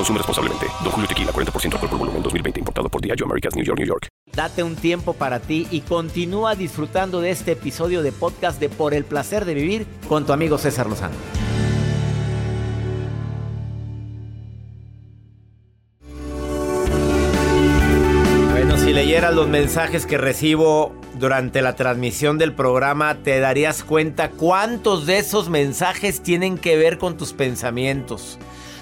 Consume 0.00 0.16
responsablemente. 0.16 0.66
Don 0.82 0.92
Julio 0.92 1.06
Tequila, 1.06 1.30
40% 1.30 1.74
alcohol 1.74 1.90
por 1.90 1.98
volumen, 1.98 2.22
2020. 2.22 2.60
Importado 2.60 2.88
por 2.88 3.02
Diageo 3.02 3.26
Americas, 3.26 3.54
New 3.54 3.62
York, 3.62 3.78
New 3.78 3.86
York. 3.86 4.08
Date 4.34 4.62
un 4.62 4.74
tiempo 4.74 5.12
para 5.12 5.40
ti 5.40 5.68
y 5.70 5.82
continúa 5.82 6.54
disfrutando 6.54 7.20
de 7.20 7.30
este 7.30 7.52
episodio 7.52 8.02
de 8.02 8.10
podcast 8.10 8.58
de 8.58 8.70
Por 8.70 8.94
el 8.94 9.04
Placer 9.04 9.44
de 9.44 9.52
Vivir 9.52 9.86
con 10.08 10.24
tu 10.24 10.32
amigo 10.32 10.56
César 10.56 10.86
Lozano. 10.86 11.14
Bueno, 18.52 18.78
si 18.78 18.94
leyeras 18.94 19.34
los 19.34 19.48
mensajes 19.48 20.06
que 20.06 20.16
recibo 20.16 20.94
durante 21.18 21.60
la 21.60 21.76
transmisión 21.76 22.38
del 22.38 22.54
programa, 22.54 23.16
te 23.16 23.38
darías 23.38 23.84
cuenta 23.84 24.30
cuántos 24.30 25.04
de 25.04 25.18
esos 25.18 25.50
mensajes 25.50 26.22
tienen 26.22 26.56
que 26.56 26.78
ver 26.78 26.96
con 26.96 27.18
tus 27.18 27.34
pensamientos 27.34 28.38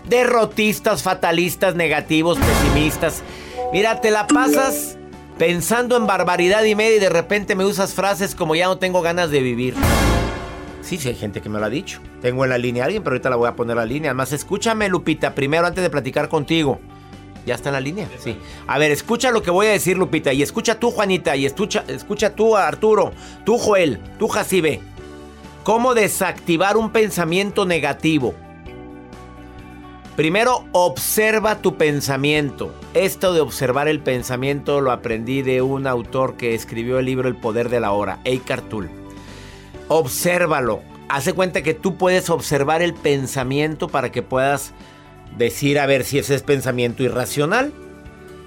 derrotistas, 0.08 1.02
fatalistas, 1.02 1.74
negativos, 1.74 2.38
pesimistas. 2.38 3.22
Mira, 3.72 4.00
te 4.00 4.10
la 4.10 4.26
pasas 4.26 4.96
pensando 5.38 5.96
en 5.96 6.06
barbaridad 6.06 6.64
y 6.64 6.74
media 6.74 6.96
y 6.96 7.00
de 7.00 7.10
repente 7.10 7.54
me 7.54 7.64
usas 7.64 7.94
frases 7.94 8.34
como 8.34 8.54
ya 8.54 8.66
no 8.66 8.78
tengo 8.78 9.02
ganas 9.02 9.30
de 9.30 9.40
vivir. 9.40 9.74
Sí, 10.82 10.96
sí, 10.96 11.08
hay 11.08 11.14
gente 11.14 11.42
que 11.42 11.48
me 11.48 11.58
lo 11.58 11.66
ha 11.66 11.70
dicho. 11.70 12.00
Tengo 12.22 12.44
en 12.44 12.50
la 12.50 12.58
línea 12.58 12.84
a 12.84 12.86
alguien, 12.86 13.02
pero 13.02 13.14
ahorita 13.14 13.28
la 13.28 13.36
voy 13.36 13.48
a 13.48 13.54
poner 13.54 13.76
a 13.76 13.82
la 13.82 13.86
línea. 13.86 14.10
Además, 14.10 14.32
escúchame, 14.32 14.88
Lupita, 14.88 15.34
primero 15.34 15.66
antes 15.66 15.82
de 15.82 15.90
platicar 15.90 16.28
contigo. 16.28 16.80
¿Ya 17.44 17.54
está 17.54 17.68
en 17.68 17.74
la 17.74 17.80
línea? 17.80 18.08
Sí. 18.18 18.36
A 18.66 18.78
ver, 18.78 18.90
escucha 18.90 19.30
lo 19.30 19.42
que 19.42 19.50
voy 19.50 19.66
a 19.66 19.70
decir, 19.70 19.98
Lupita. 19.98 20.32
Y 20.32 20.42
escucha 20.42 20.78
tú, 20.80 20.90
Juanita. 20.90 21.36
Y 21.36 21.46
escucha, 21.46 21.84
escucha 21.88 22.34
tú, 22.34 22.56
Arturo. 22.56 23.12
Tú, 23.44 23.58
Joel. 23.58 23.98
Tú, 24.18 24.28
Jacibe. 24.28 24.80
¿Cómo 25.62 25.94
desactivar 25.94 26.78
un 26.78 26.90
pensamiento 26.90 27.66
negativo? 27.66 28.34
Primero, 30.18 30.64
observa 30.72 31.62
tu 31.62 31.76
pensamiento. 31.76 32.74
Esto 32.92 33.32
de 33.32 33.40
observar 33.40 33.86
el 33.86 34.00
pensamiento 34.00 34.80
lo 34.80 34.90
aprendí 34.90 35.42
de 35.42 35.62
un 35.62 35.86
autor 35.86 36.36
que 36.36 36.56
escribió 36.56 36.98
el 36.98 37.06
libro 37.06 37.28
El 37.28 37.36
Poder 37.36 37.68
de 37.68 37.78
la 37.78 37.92
Hora, 37.92 38.18
Eckhart 38.24 38.68
Tolle. 38.68 38.90
Obsérvalo. 39.86 40.82
Hace 41.08 41.34
cuenta 41.34 41.62
que 41.62 41.72
tú 41.72 41.96
puedes 41.96 42.30
observar 42.30 42.82
el 42.82 42.94
pensamiento 42.94 43.86
para 43.86 44.10
que 44.10 44.22
puedas 44.22 44.72
decir 45.36 45.78
a 45.78 45.86
ver 45.86 46.02
si 46.02 46.18
ese 46.18 46.34
es 46.34 46.42
pensamiento 46.42 47.04
irracional, 47.04 47.72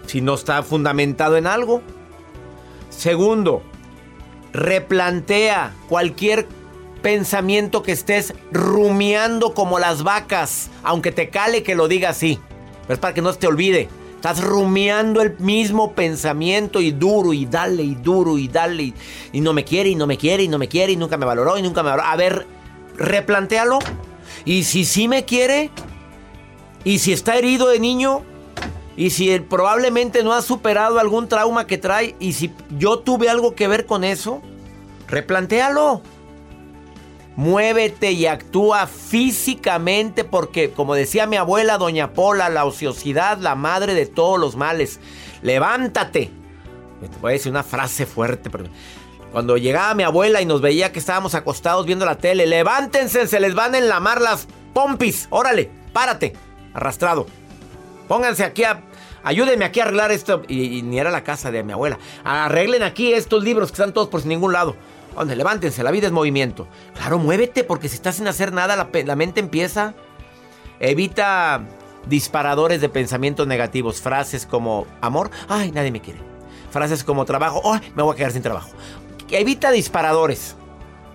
si 0.07 0.19
no 0.19 0.33
está 0.33 0.63
fundamentado 0.63 1.37
en 1.37 1.47
algo. 1.47 1.81
Segundo, 2.89 3.63
replantea 4.51 5.71
cualquier 5.87 6.49
pensamiento 7.01 7.83
que 7.83 7.91
estés 7.91 8.33
rumiando 8.51 9.53
como 9.53 9.79
las 9.79 10.03
vacas, 10.03 10.69
aunque 10.83 11.11
te 11.11 11.29
cale 11.29 11.63
que 11.63 11.75
lo 11.75 11.87
diga 11.87 12.09
así. 12.09 12.39
Pero 12.83 12.93
es 12.93 12.99
para 12.99 13.13
que 13.13 13.21
no 13.21 13.33
te 13.33 13.47
olvide. 13.47 13.89
Estás 14.15 14.43
rumiando 14.43 15.21
el 15.21 15.35
mismo 15.39 15.93
pensamiento 15.93 16.79
y 16.79 16.91
duro 16.91 17.33
y 17.33 17.47
dale 17.47 17.81
y 17.81 17.95
duro 17.95 18.37
y 18.37 18.47
dale 18.47 18.93
y, 19.31 19.41
no 19.41 19.51
me 19.51 19.63
quiere 19.63 19.89
y 19.89 19.95
no 19.95 20.05
me 20.05 20.17
quiere 20.17 20.43
y 20.43 20.47
no 20.47 20.59
me 20.59 20.67
quiere 20.67 20.91
y 20.91 20.95
nunca 20.95 21.17
me 21.17 21.25
valoró 21.25 21.57
y 21.57 21.63
nunca 21.63 21.81
me 21.81 21.89
valoró. 21.89 22.07
A 22.07 22.15
ver, 22.15 22.45
replantéalo. 22.97 23.79
Y 24.45 24.63
si 24.65 24.85
sí 24.85 25.07
me 25.07 25.25
quiere 25.25 25.71
y 26.83 26.99
si 26.99 27.13
está 27.13 27.35
herido 27.35 27.67
de 27.69 27.79
niño 27.79 28.21
y 28.95 29.09
si 29.09 29.39
probablemente 29.39 30.23
no 30.23 30.33
ha 30.33 30.43
superado 30.43 30.99
algún 30.99 31.27
trauma 31.27 31.65
que 31.65 31.79
trae 31.79 32.15
y 32.19 32.33
si 32.33 32.53
yo 32.77 32.99
tuve 32.99 33.27
algo 33.27 33.55
que 33.55 33.67
ver 33.67 33.87
con 33.87 34.03
eso, 34.03 34.41
replantéalo. 35.07 36.03
Muévete 37.35 38.11
y 38.11 38.25
actúa 38.25 38.87
físicamente 38.87 40.23
porque, 40.23 40.71
como 40.71 40.95
decía 40.95 41.27
mi 41.27 41.37
abuela 41.37 41.77
Doña 41.77 42.11
Pola, 42.13 42.49
la 42.49 42.65
ociosidad, 42.65 43.37
la 43.37 43.55
madre 43.55 43.93
de 43.93 44.05
todos 44.05 44.39
los 44.39 44.55
males. 44.55 44.99
Levántate. 45.41 46.29
Te 46.99 47.17
voy 47.19 47.31
a 47.31 47.33
decir 47.33 47.51
una 47.51 47.63
frase 47.63 48.05
fuerte, 48.05 48.49
pero 48.49 48.65
cuando 49.31 49.57
llegaba 49.57 49.93
mi 49.95 50.03
abuela 50.03 50.41
y 50.41 50.45
nos 50.45 50.61
veía 50.61 50.91
que 50.91 50.99
estábamos 50.99 51.33
acostados 51.33 51.85
viendo 51.85 52.05
la 52.05 52.17
tele, 52.17 52.45
levántense, 52.45 53.25
se 53.27 53.39
les 53.39 53.55
van 53.55 53.73
a 53.75 53.77
enlamar 53.77 54.19
las 54.19 54.47
pompis. 54.73 55.27
Órale, 55.29 55.71
párate, 55.93 56.33
arrastrado. 56.73 57.27
Pónganse 58.07 58.43
aquí 58.43 58.63
a... 58.65 58.83
Ayúdenme 59.23 59.65
aquí 59.65 59.79
a 59.79 59.83
arreglar 59.83 60.11
esto. 60.11 60.41
Y, 60.47 60.79
y 60.79 60.81
ni 60.81 60.99
era 60.99 61.11
la 61.11 61.23
casa 61.23 61.51
de 61.51 61.63
mi 61.63 61.73
abuela. 61.73 61.97
Arreglen 62.23 62.83
aquí 62.83 63.13
estos 63.13 63.43
libros 63.43 63.69
que 63.71 63.75
están 63.75 63.93
todos 63.93 64.09
por 64.09 64.25
ningún 64.25 64.51
lado. 64.51 64.75
Donde 65.15 65.35
levántense, 65.35 65.83
la 65.83 65.91
vida 65.91 66.07
es 66.07 66.13
movimiento. 66.13 66.67
Claro, 66.95 67.19
muévete 67.19 67.63
porque 67.63 67.89
si 67.89 67.95
estás 67.95 68.15
sin 68.15 68.27
hacer 68.27 68.53
nada, 68.53 68.75
la, 68.75 69.15
mente 69.15 69.39
empieza. 69.39 69.93
Evita 70.79 71.61
disparadores 72.07 72.81
de 72.81 72.89
pensamientos 72.89 73.47
negativos. 73.47 74.01
Frases 74.01 74.45
como 74.45 74.87
amor, 75.01 75.29
ay, 75.47 75.71
nadie 75.71 75.91
me 75.91 76.01
quiere. 76.01 76.19
Frases 76.71 77.03
como 77.03 77.25
trabajo, 77.25 77.61
ay, 77.73 77.91
me 77.95 78.03
voy 78.03 78.13
a 78.13 78.17
quedar 78.17 78.31
sin 78.31 78.41
trabajo. 78.41 78.69
Evita 79.29 79.71
disparadores 79.71 80.55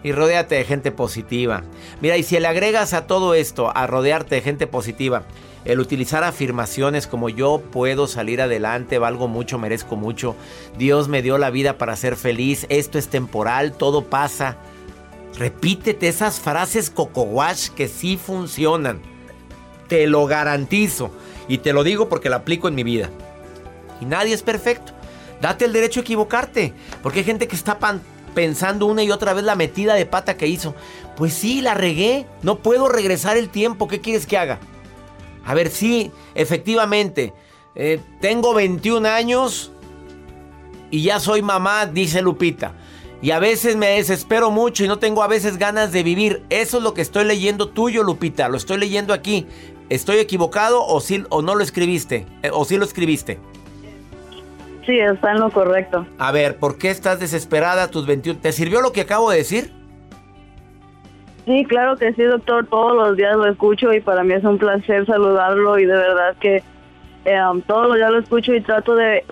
y 0.02 0.12
rodéate 0.12 0.54
de 0.54 0.64
gente 0.64 0.92
positiva. 0.92 1.64
Mira, 2.00 2.16
y 2.16 2.22
si 2.22 2.38
le 2.38 2.46
agregas 2.46 2.92
a 2.92 3.06
todo 3.06 3.34
esto, 3.34 3.72
a 3.74 3.86
rodearte 3.86 4.36
de 4.36 4.42
gente 4.42 4.66
positiva, 4.66 5.24
el 5.66 5.81
utilizar 5.81 6.22
afirmaciones 6.22 7.06
como 7.06 7.28
yo 7.28 7.60
puedo 7.72 8.06
salir 8.06 8.41
adelante, 8.41 8.99
valgo 8.99 9.27
mucho, 9.27 9.59
merezco 9.59 9.97
mucho, 9.97 10.37
Dios 10.78 11.09
me 11.09 11.22
dio 11.22 11.38
la 11.38 11.50
vida 11.50 11.77
para 11.77 11.97
ser 11.97 12.16
feliz, 12.16 12.66
esto 12.69 12.99
es 12.99 13.09
temporal, 13.09 13.72
todo 13.72 14.04
pasa. 14.04 14.56
Repítete 15.38 16.09
esas 16.09 16.41
frases 16.41 16.88
coco 16.88 17.43
que 17.75 17.88
sí 17.88 18.16
funcionan. 18.16 19.03
Te 19.88 20.06
lo 20.06 20.27
garantizo. 20.27 21.10
Y 21.49 21.59
te 21.59 21.72
lo 21.72 21.84
digo 21.84 22.09
porque 22.09 22.31
lo 22.31 22.37
aplico 22.37 22.69
en 22.69 22.75
mi 22.75 22.83
vida. 22.83 23.10
Y 24.00 24.06
nadie 24.06 24.34
es 24.34 24.43
perfecto. 24.43 24.93
Date 25.41 25.66
el 25.66 25.72
derecho 25.72 26.00
a 26.00 26.03
equivocarte. 26.03 26.72
Porque 27.03 27.19
hay 27.19 27.25
gente 27.27 27.48
que 27.48 27.56
está 27.56 27.78
pensando 28.34 28.87
una 28.87 29.03
y 29.03 29.10
otra 29.10 29.34
vez 29.34 29.44
la 29.44 29.54
metida 29.56 29.94
de 29.94 30.06
pata 30.06 30.38
que 30.38 30.47
hizo. 30.47 30.75
Pues 31.16 31.34
sí, 31.34 31.60
la 31.60 31.75
regué. 31.75 32.25
No 32.43 32.60
puedo 32.60 32.88
regresar 32.88 33.37
el 33.37 33.50
tiempo. 33.50 33.88
¿Qué 33.88 34.00
quieres 34.00 34.27
que 34.27 34.38
haga? 34.38 34.59
A 35.46 35.54
ver, 35.54 35.70
sí, 35.70 36.10
efectivamente, 36.34 37.32
eh, 37.76 38.00
tengo 38.20 38.52
21 38.52 39.08
años 39.08 39.72
y 40.90 41.02
ya 41.02 41.20
soy 41.20 41.41
mamá, 41.41 41.86
dice 41.86 42.21
Lupita. 42.21 42.74
Y 43.22 43.30
a 43.30 43.38
veces 43.38 43.76
me 43.76 43.86
desespero 43.91 44.50
mucho 44.50 44.84
y 44.84 44.88
no 44.88 44.98
tengo 44.98 45.22
a 45.22 45.28
veces 45.28 45.56
ganas 45.56 45.92
de 45.92 46.03
vivir. 46.03 46.42
Eso 46.50 46.78
es 46.78 46.82
lo 46.82 46.94
que 46.94 47.00
estoy 47.00 47.24
leyendo 47.24 47.68
tuyo, 47.68 48.03
Lupita. 48.03 48.48
Lo 48.48 48.56
estoy 48.56 48.78
leyendo 48.78 49.15
aquí. 49.15 49.47
¿Estoy 49.88 50.18
equivocado 50.18 50.84
o, 50.84 51.00
sí, 51.00 51.24
o 51.30 51.42
no 51.42 51.54
lo 51.54 51.62
escribiste? 51.62 52.26
Eh, 52.42 52.50
¿O 52.53 52.65
sí 52.65 52.76
lo 52.76 52.84
escribiste? 52.84 53.38
Sí, 54.84 54.98
está 54.98 55.32
en 55.32 55.41
lo 55.41 55.50
correcto. 55.50 56.06
A 56.18 56.32
ver, 56.32 56.59
¿por 56.59 56.76
qué 56.76 56.91
estás 56.91 57.21
desesperada 57.21 57.84
a 57.84 57.91
tus 57.91 58.06
21? 58.06 58.41
¿Te 58.41 58.53
sirvió 58.53 58.80
lo 58.80 58.92
que 58.92 59.00
acabo 59.00 59.30
de 59.30 59.38
decir? 59.38 59.72
Sí, 61.47 61.65
claro 61.65 61.97
que 61.97 62.13
sí, 62.13 62.22
doctor. 62.25 62.66
Todos 62.66 62.95
los 62.97 63.16
días 63.16 63.37
lo 63.37 63.47
escucho 63.47 63.93
y 63.93 64.01
para 64.01 64.25
mí 64.25 64.34
es 64.34 64.45
un 64.45 64.59
placer 64.59 65.07
saludarlo 65.07 65.78
y 65.78 65.87
de 65.87 65.97
verdad 65.97 66.34
que 66.41 66.63
eh, 67.25 67.41
um, 67.41 67.63
todos 67.63 67.89
los 67.89 67.97
días 67.97 68.10
lo 68.10 68.19
escucho 68.19 68.53
y 68.53 68.60
trato 68.60 68.97
de 68.97 69.25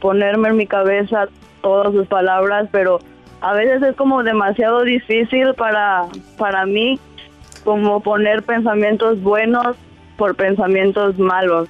ponerme 0.00 0.48
en 0.48 0.56
mi 0.56 0.66
cabeza 0.66 1.28
todas 1.62 1.92
sus 1.92 2.06
palabras, 2.06 2.68
pero 2.72 3.00
a 3.42 3.52
veces 3.52 3.82
es 3.82 3.96
como 3.96 4.22
demasiado 4.22 4.82
difícil 4.82 5.54
para, 5.54 6.06
para 6.38 6.64
mí 6.64 6.98
como 7.64 8.00
poner 8.00 8.42
pensamientos 8.42 9.20
buenos 9.22 9.76
por 10.16 10.34
pensamientos 10.36 11.18
malos. 11.18 11.68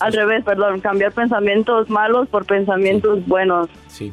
Al 0.00 0.12
revés, 0.12 0.44
perdón, 0.44 0.80
cambiar 0.80 1.12
pensamientos 1.12 1.88
malos 1.88 2.28
por 2.28 2.44
pensamientos 2.44 3.26
buenos. 3.26 3.68
Sí. 3.86 4.12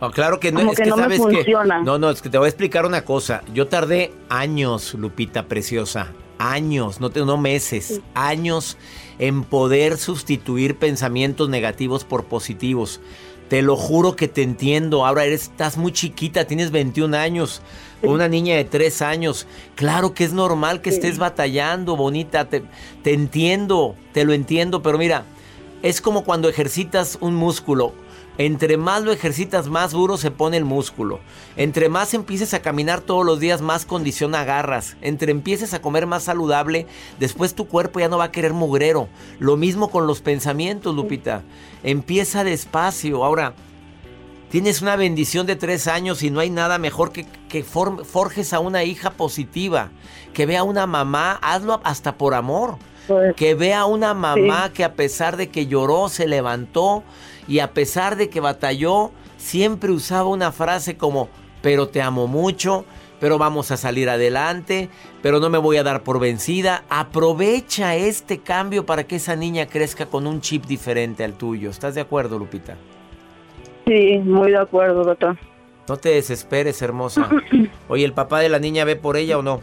No, 0.00 0.10
claro 0.10 0.40
que 0.40 0.52
no, 0.52 0.60
Como 0.60 0.72
es 0.72 0.76
que 0.78 0.84
que 0.84 0.90
no 0.90 0.96
me 0.96 1.02
sabes 1.02 1.18
que 1.20 1.36
funciona. 1.36 1.82
no, 1.82 1.98
no, 1.98 2.10
es 2.10 2.20
que 2.20 2.28
te 2.28 2.38
voy 2.38 2.46
a 2.46 2.48
explicar 2.48 2.84
una 2.84 3.04
cosa. 3.04 3.42
Yo 3.54 3.68
tardé 3.68 4.12
años, 4.28 4.94
Lupita 4.94 5.46
preciosa, 5.46 6.08
años, 6.38 7.00
no 7.00 7.10
te, 7.10 7.24
no 7.24 7.36
meses, 7.38 8.00
años 8.14 8.76
en 9.18 9.44
poder 9.44 9.96
sustituir 9.96 10.76
pensamientos 10.76 11.48
negativos 11.48 12.04
por 12.04 12.24
positivos. 12.24 13.00
Te 13.48 13.62
lo 13.62 13.76
juro 13.76 14.16
que 14.16 14.26
te 14.26 14.42
entiendo. 14.42 15.04
Ahora 15.06 15.24
eres, 15.24 15.42
estás 15.44 15.76
muy 15.76 15.92
chiquita, 15.92 16.46
tienes 16.46 16.70
21 16.70 17.16
años. 17.16 17.62
Una 18.02 18.28
niña 18.28 18.56
de 18.56 18.64
3 18.64 19.02
años. 19.02 19.46
Claro 19.76 20.12
que 20.12 20.24
es 20.24 20.32
normal 20.32 20.80
que 20.80 20.90
estés 20.90 21.18
batallando, 21.18 21.96
bonita. 21.96 22.46
Te, 22.48 22.62
te 23.02 23.12
entiendo, 23.14 23.94
te 24.12 24.24
lo 24.24 24.32
entiendo. 24.32 24.82
Pero 24.82 24.98
mira, 24.98 25.24
es 25.82 26.00
como 26.00 26.24
cuando 26.24 26.48
ejercitas 26.48 27.16
un 27.20 27.34
músculo. 27.34 27.92
Entre 28.36 28.76
más 28.76 29.04
lo 29.04 29.12
ejercitas, 29.12 29.68
más 29.68 29.92
duro 29.92 30.16
se 30.16 30.32
pone 30.32 30.56
el 30.56 30.64
músculo. 30.64 31.20
Entre 31.56 31.88
más 31.88 32.14
empieces 32.14 32.52
a 32.52 32.62
caminar 32.62 33.00
todos 33.00 33.24
los 33.24 33.38
días, 33.38 33.60
más 33.60 33.86
condición 33.86 34.34
agarras. 34.34 34.96
Entre 35.02 35.30
empieces 35.30 35.72
a 35.72 35.80
comer 35.80 36.06
más 36.06 36.24
saludable, 36.24 36.88
después 37.20 37.54
tu 37.54 37.68
cuerpo 37.68 38.00
ya 38.00 38.08
no 38.08 38.18
va 38.18 38.24
a 38.24 38.32
querer 38.32 38.52
mugrero. 38.52 39.08
Lo 39.38 39.56
mismo 39.56 39.88
con 39.88 40.08
los 40.08 40.20
pensamientos, 40.20 40.96
Lupita. 40.96 41.42
Empieza 41.84 42.42
despacio. 42.42 43.24
Ahora, 43.24 43.54
tienes 44.50 44.82
una 44.82 44.96
bendición 44.96 45.46
de 45.46 45.54
tres 45.54 45.86
años 45.86 46.24
y 46.24 46.30
no 46.30 46.40
hay 46.40 46.50
nada 46.50 46.78
mejor 46.78 47.12
que, 47.12 47.24
forjes 47.62 48.52
a 48.52 48.58
una 48.58 48.82
hija 48.82 49.12
positiva. 49.12 49.90
Que 50.32 50.44
vea 50.44 50.60
a 50.60 50.64
una 50.64 50.88
mamá, 50.88 51.38
hazlo 51.40 51.80
hasta 51.84 52.16
por 52.18 52.34
amor. 52.34 52.78
Pues, 53.06 53.36
Que 53.36 53.54
vea 53.54 53.80
a 53.80 53.86
una 53.86 54.12
mamá 54.12 54.72
que 54.72 54.82
a 54.82 54.94
pesar 54.94 55.36
de 55.36 55.50
que 55.50 55.66
lloró, 55.68 56.08
se 56.08 56.26
levantó 56.26 57.04
y 57.48 57.58
a 57.58 57.72
pesar 57.72 58.16
de 58.16 58.28
que 58.28 58.40
batalló, 58.40 59.10
siempre 59.36 59.90
usaba 59.90 60.28
una 60.28 60.52
frase 60.52 60.96
como, 60.96 61.28
pero 61.62 61.88
te 61.88 62.02
amo 62.02 62.26
mucho, 62.26 62.84
pero 63.20 63.38
vamos 63.38 63.70
a 63.70 63.76
salir 63.76 64.10
adelante, 64.10 64.88
pero 65.22 65.40
no 65.40 65.48
me 65.48 65.58
voy 65.58 65.76
a 65.76 65.82
dar 65.82 66.02
por 66.02 66.20
vencida. 66.20 66.84
Aprovecha 66.88 67.96
este 67.96 68.38
cambio 68.38 68.84
para 68.84 69.04
que 69.04 69.16
esa 69.16 69.36
niña 69.36 69.66
crezca 69.66 70.06
con 70.06 70.26
un 70.26 70.40
chip 70.40 70.64
diferente 70.66 71.24
al 71.24 71.34
tuyo. 71.34 71.70
¿Estás 71.70 71.94
de 71.94 72.00
acuerdo, 72.00 72.38
Lupita? 72.38 72.76
sí, 73.86 74.18
muy 74.18 74.50
de 74.50 74.58
acuerdo, 74.58 75.04
doctor. 75.04 75.36
No 75.88 75.96
te 75.96 76.10
desesperes, 76.10 76.80
hermosa. 76.80 77.28
Oye, 77.88 78.04
¿el 78.04 78.12
papá 78.14 78.40
de 78.40 78.48
la 78.48 78.58
niña 78.58 78.84
ve 78.84 78.96
por 78.96 79.16
ella 79.16 79.38
o 79.38 79.42
no? 79.42 79.60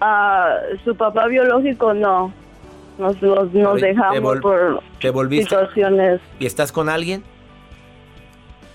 Ah, 0.00 0.56
su 0.84 0.96
papá 0.96 1.26
biológico 1.26 1.94
no. 1.94 2.32
Nos, 2.98 3.20
nos 3.22 3.80
te 3.80 3.86
dejamos 3.86 4.40
por 4.40 4.80
¿Te 5.00 5.10
volviste? 5.10 5.44
situaciones. 5.44 6.20
¿Y 6.38 6.46
estás 6.46 6.70
con 6.72 6.88
alguien? 6.88 7.22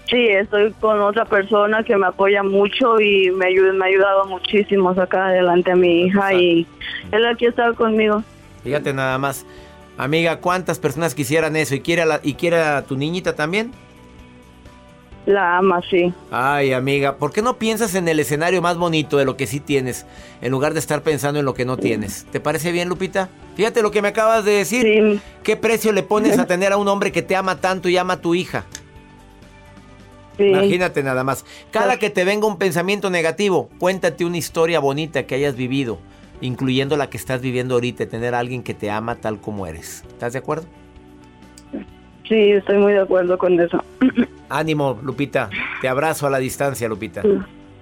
Sí, 0.10 0.28
estoy 0.30 0.72
con 0.80 1.02
otra 1.02 1.26
persona 1.26 1.84
que 1.84 1.96
me 1.98 2.08
apoya 2.08 2.42
mucho 2.42 3.00
y 3.02 3.30
me, 3.32 3.48
ayuda, 3.48 3.74
me 3.74 3.86
ha 3.86 3.88
ayudado 3.90 4.26
muchísimo 4.26 4.90
a 4.92 4.96
sacar 4.96 5.22
adelante 5.32 5.72
a 5.72 5.76
mi 5.76 6.04
hija 6.04 6.34
y 6.34 6.66
él 7.12 7.26
aquí 7.26 7.46
está 7.46 7.74
conmigo. 7.74 8.24
Fíjate 8.64 8.94
nada 8.94 9.18
más. 9.18 9.46
Amiga, 9.98 10.40
¿cuántas 10.40 10.80
personas 10.80 11.14
quisieran 11.14 11.56
eso? 11.58 11.76
¿Y 11.76 11.82
quiere 11.82 12.04
a, 12.04 12.06
la- 12.06 12.20
y 12.24 12.36
quiere 12.36 12.58
a 12.62 12.84
tu 12.84 12.96
niñita 12.96 13.36
también? 13.36 13.72
La 15.28 15.58
ama, 15.58 15.82
sí. 15.90 16.14
Ay, 16.32 16.72
amiga, 16.72 17.18
¿por 17.18 17.34
qué 17.34 17.42
no 17.42 17.58
piensas 17.58 17.96
en 17.96 18.08
el 18.08 18.18
escenario 18.18 18.62
más 18.62 18.78
bonito 18.78 19.18
de 19.18 19.26
lo 19.26 19.36
que 19.36 19.46
sí 19.46 19.60
tienes, 19.60 20.06
en 20.42 20.52
lugar 20.52 20.72
de 20.72 20.80
estar 20.80 21.04
pensando 21.04 21.38
en 21.38 21.46
lo 21.46 21.54
que 21.54 21.66
no 21.66 21.76
tienes? 21.76 22.26
¿Te 22.32 22.40
parece 22.40 22.72
bien, 22.72 22.88
Lupita? 22.88 23.28
Fíjate 23.58 23.82
lo 23.82 23.92
que 23.92 24.02
me 24.02 24.08
acabas 24.08 24.46
de 24.46 24.52
decir. 24.52 24.84
Sí. 24.84 25.20
¿Qué 25.44 25.58
precio 25.58 25.92
le 25.92 26.02
pones 26.02 26.40
a 26.40 26.46
tener 26.48 26.72
a 26.72 26.78
un 26.78 26.88
hombre 26.88 27.12
que 27.12 27.24
te 27.24 27.36
ama 27.36 27.60
tanto 27.60 27.90
y 27.90 27.98
ama 27.98 28.14
a 28.14 28.22
tu 28.22 28.36
hija? 28.36 28.64
Sí. 30.38 30.46
Imagínate 30.46 31.04
nada 31.04 31.26
más. 31.26 31.44
Cada 31.72 32.00
que 32.00 32.10
te 32.10 32.24
venga 32.24 32.48
un 32.48 32.58
pensamiento 32.58 33.10
negativo, 33.10 33.68
cuéntate 33.80 34.24
una 34.24 34.38
historia 34.38 34.80
bonita 34.80 35.24
que 35.24 35.36
hayas 35.36 35.58
vivido, 35.58 36.00
incluyendo 36.40 36.96
la 36.96 37.10
que 37.10 37.18
estás 37.18 37.42
viviendo 37.42 37.74
ahorita, 37.74 38.08
tener 38.08 38.34
a 38.34 38.40
alguien 38.40 38.64
que 38.64 38.74
te 38.74 38.90
ama 38.90 39.16
tal 39.16 39.42
como 39.42 39.68
eres. 39.68 40.06
¿Estás 40.08 40.32
de 40.32 40.40
acuerdo? 40.40 40.68
Sí, 42.28 42.52
estoy 42.52 42.78
muy 42.78 42.94
de 42.94 43.00
acuerdo 43.02 43.38
con 43.38 43.60
eso. 43.60 43.84
Ánimo, 44.50 45.00
Lupita. 45.04 45.50
Te 45.82 45.88
abrazo 45.88 46.28
a 46.28 46.30
la 46.30 46.38
distancia, 46.40 46.88
Lupita. 46.88 47.22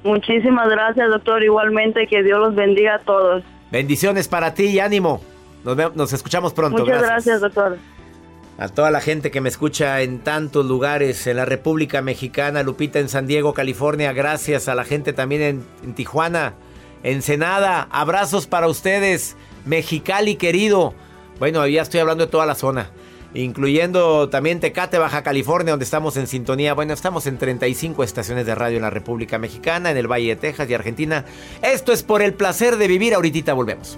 Muchísimas 0.03 0.69
gracias, 0.69 1.09
doctor. 1.09 1.43
Igualmente, 1.43 2.07
que 2.07 2.21
Dios 2.23 2.39
los 2.39 2.55
bendiga 2.55 2.95
a 2.95 2.99
todos. 2.99 3.43
Bendiciones 3.71 4.27
para 4.27 4.53
ti 4.53 4.65
y 4.65 4.79
ánimo. 4.79 5.21
Nos, 5.63 5.75
ve- 5.75 5.91
nos 5.95 6.13
escuchamos 6.13 6.53
pronto. 6.53 6.79
Muchas 6.83 7.01
gracias, 7.01 7.41
doctor. 7.41 7.77
A 8.57 8.69
toda 8.69 8.89
la 8.91 9.01
gente 9.01 9.31
que 9.31 9.41
me 9.41 9.49
escucha 9.49 10.01
en 10.01 10.19
tantos 10.19 10.65
lugares, 10.65 11.25
en 11.27 11.37
la 11.37 11.45
República 11.45 12.01
Mexicana, 12.01 12.63
Lupita 12.63 12.99
en 12.99 13.09
San 13.09 13.27
Diego, 13.27 13.53
California, 13.53 14.13
gracias 14.13 14.69
a 14.69 14.75
la 14.75 14.85
gente 14.85 15.11
también 15.11 15.41
en, 15.41 15.63
en 15.83 15.93
Tijuana, 15.93 16.53
Ensenada, 17.03 17.87
abrazos 17.91 18.47
para 18.47 18.67
ustedes, 18.67 19.35
Mexicali 19.65 20.35
querido. 20.37 20.93
Bueno, 21.37 21.67
ya 21.67 21.81
estoy 21.81 21.99
hablando 21.99 22.25
de 22.27 22.31
toda 22.31 22.45
la 22.45 22.55
zona, 22.55 22.91
incluyendo 23.35 24.29
también 24.29 24.59
Tecate, 24.59 24.97
Baja 24.97 25.23
California, 25.23 25.71
donde 25.71 25.85
estamos 25.85 26.17
en 26.17 26.27
sintonía. 26.27 26.73
Bueno, 26.73 26.93
estamos 26.93 27.27
en 27.27 27.37
35 27.37 28.03
estaciones 28.03 28.45
de 28.45 28.55
radio 28.55 28.77
en 28.77 28.83
la 28.83 28.89
República 28.89 29.37
Mexicana, 29.37 29.91
en 29.91 29.97
el 29.97 30.07
Valle 30.07 30.29
de 30.29 30.35
Texas 30.35 30.69
y 30.69 30.73
Argentina. 30.73 31.25
Esto 31.61 31.91
es 31.91 32.03
por 32.03 32.21
el 32.21 32.33
placer 32.33 32.77
de 32.77 32.87
vivir, 32.87 33.13
ahorita 33.13 33.53
volvemos. 33.53 33.97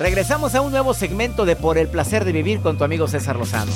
Regresamos 0.00 0.54
a 0.54 0.62
un 0.62 0.70
nuevo 0.70 0.94
segmento 0.94 1.44
de 1.44 1.56
Por 1.56 1.76
el 1.76 1.86
placer 1.86 2.24
de 2.24 2.32
vivir 2.32 2.62
con 2.62 2.78
tu 2.78 2.84
amigo 2.84 3.06
César 3.06 3.36
Lozano. 3.36 3.70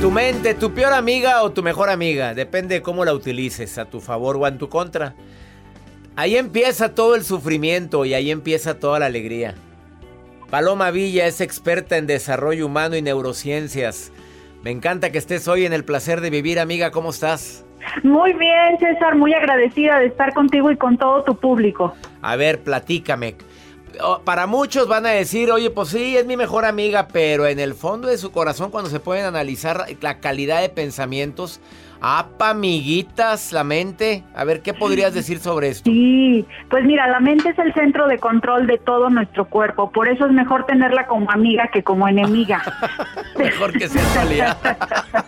Tu 0.00 0.10
mente, 0.12 0.54
tu 0.54 0.72
peor 0.72 0.92
amiga 0.92 1.42
o 1.42 1.50
tu 1.50 1.64
mejor 1.64 1.90
amiga, 1.90 2.34
depende 2.34 2.76
de 2.76 2.82
cómo 2.82 3.04
la 3.04 3.12
utilices, 3.12 3.78
a 3.78 3.86
tu 3.86 4.00
favor 4.00 4.36
o 4.36 4.46
en 4.46 4.58
tu 4.58 4.68
contra. 4.68 5.16
Ahí 6.14 6.36
empieza 6.36 6.94
todo 6.94 7.16
el 7.16 7.24
sufrimiento 7.24 8.04
y 8.04 8.14
ahí 8.14 8.30
empieza 8.30 8.78
toda 8.78 9.00
la 9.00 9.06
alegría. 9.06 9.56
Paloma 10.48 10.92
Villa 10.92 11.26
es 11.26 11.40
experta 11.40 11.96
en 11.96 12.06
desarrollo 12.06 12.64
humano 12.64 12.94
y 12.94 13.02
neurociencias. 13.02 14.12
Me 14.62 14.70
encanta 14.70 15.10
que 15.10 15.18
estés 15.18 15.48
hoy 15.48 15.66
en 15.66 15.72
el 15.72 15.84
placer 15.84 16.20
de 16.20 16.30
vivir, 16.30 16.60
amiga. 16.60 16.92
¿Cómo 16.92 17.10
estás? 17.10 17.65
Muy 18.02 18.32
bien, 18.34 18.78
César, 18.78 19.16
muy 19.16 19.32
agradecida 19.34 19.98
de 19.98 20.06
estar 20.06 20.32
contigo 20.34 20.70
y 20.70 20.76
con 20.76 20.96
todo 20.98 21.24
tu 21.24 21.36
público. 21.36 21.94
A 22.22 22.36
ver, 22.36 22.60
platícame. 22.62 23.36
Oh, 24.02 24.20
Para 24.24 24.46
muchos 24.46 24.88
van 24.88 25.06
a 25.06 25.10
decir, 25.10 25.50
oye, 25.50 25.70
pues 25.70 25.88
sí, 25.88 26.16
es 26.16 26.26
mi 26.26 26.36
mejor 26.36 26.64
amiga, 26.66 27.08
pero 27.10 27.46
en 27.46 27.58
el 27.58 27.74
fondo 27.74 28.08
de 28.08 28.18
su 28.18 28.30
corazón, 28.30 28.70
cuando 28.70 28.90
se 28.90 29.00
pueden 29.00 29.24
analizar 29.24 29.86
la 30.02 30.18
calidad 30.18 30.60
de 30.60 30.68
pensamientos, 30.68 31.60
apa, 32.00 32.50
amiguitas, 32.50 33.52
la 33.52 33.64
mente. 33.64 34.22
A 34.34 34.44
ver, 34.44 34.60
¿qué 34.60 34.74
podrías 34.74 35.14
decir 35.14 35.38
sobre 35.38 35.68
esto? 35.68 35.90
Sí, 35.90 36.44
pues 36.68 36.84
mira, 36.84 37.08
la 37.08 37.20
mente 37.20 37.48
es 37.48 37.58
el 37.58 37.72
centro 37.72 38.06
de 38.06 38.18
control 38.18 38.66
de 38.66 38.76
todo 38.76 39.08
nuestro 39.08 39.46
cuerpo, 39.46 39.90
por 39.90 40.08
eso 40.08 40.26
es 40.26 40.32
mejor 40.32 40.66
tenerla 40.66 41.06
como 41.06 41.30
amiga 41.30 41.70
que 41.72 41.82
como 41.82 42.06
enemiga. 42.06 42.62
Mejor 43.38 43.72
que 43.72 43.88
sea 43.88 44.02
tu 44.12 44.18
aliada. 44.20 44.58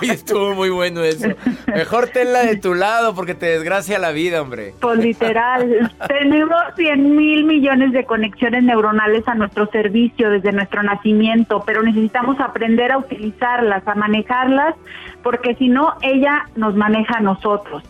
Oye, 0.00 0.12
estuvo 0.12 0.54
muy 0.54 0.70
bueno 0.70 1.02
eso. 1.02 1.28
Mejor 1.66 2.08
tenla 2.08 2.40
de 2.44 2.56
tu 2.56 2.74
lado 2.74 3.14
porque 3.14 3.34
te 3.34 3.46
desgracia 3.46 3.98
la 3.98 4.10
vida, 4.10 4.42
hombre. 4.42 4.74
Pues 4.80 4.98
literal, 4.98 5.92
tenemos 6.08 6.60
100 6.76 7.16
mil 7.16 7.44
millones 7.44 7.92
de 7.92 8.04
conexiones 8.04 8.62
neuronales 8.64 9.26
a 9.28 9.34
nuestro 9.34 9.66
servicio 9.66 10.30
desde 10.30 10.52
nuestro 10.52 10.82
nacimiento, 10.82 11.62
pero 11.66 11.82
necesitamos 11.82 12.38
aprender 12.40 12.92
a 12.92 12.98
utilizarlas, 12.98 13.86
a 13.86 13.94
manejarlas, 13.94 14.74
porque 15.22 15.54
si 15.54 15.68
no, 15.68 15.94
ella 16.02 16.46
nos 16.56 16.74
maneja 16.74 17.18
a 17.18 17.20
nosotros. 17.20 17.82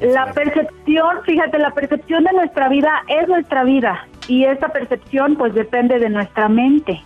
La 0.00 0.32
percepción, 0.32 1.18
fíjate, 1.24 1.58
la 1.58 1.70
percepción 1.70 2.24
de 2.24 2.32
nuestra 2.32 2.68
vida 2.68 3.02
es 3.08 3.28
nuestra 3.28 3.64
vida 3.64 4.06
y 4.26 4.44
esa 4.44 4.68
percepción 4.68 5.36
pues 5.36 5.54
depende 5.54 5.98
de 5.98 6.10
nuestra 6.10 6.48
mente. 6.48 7.00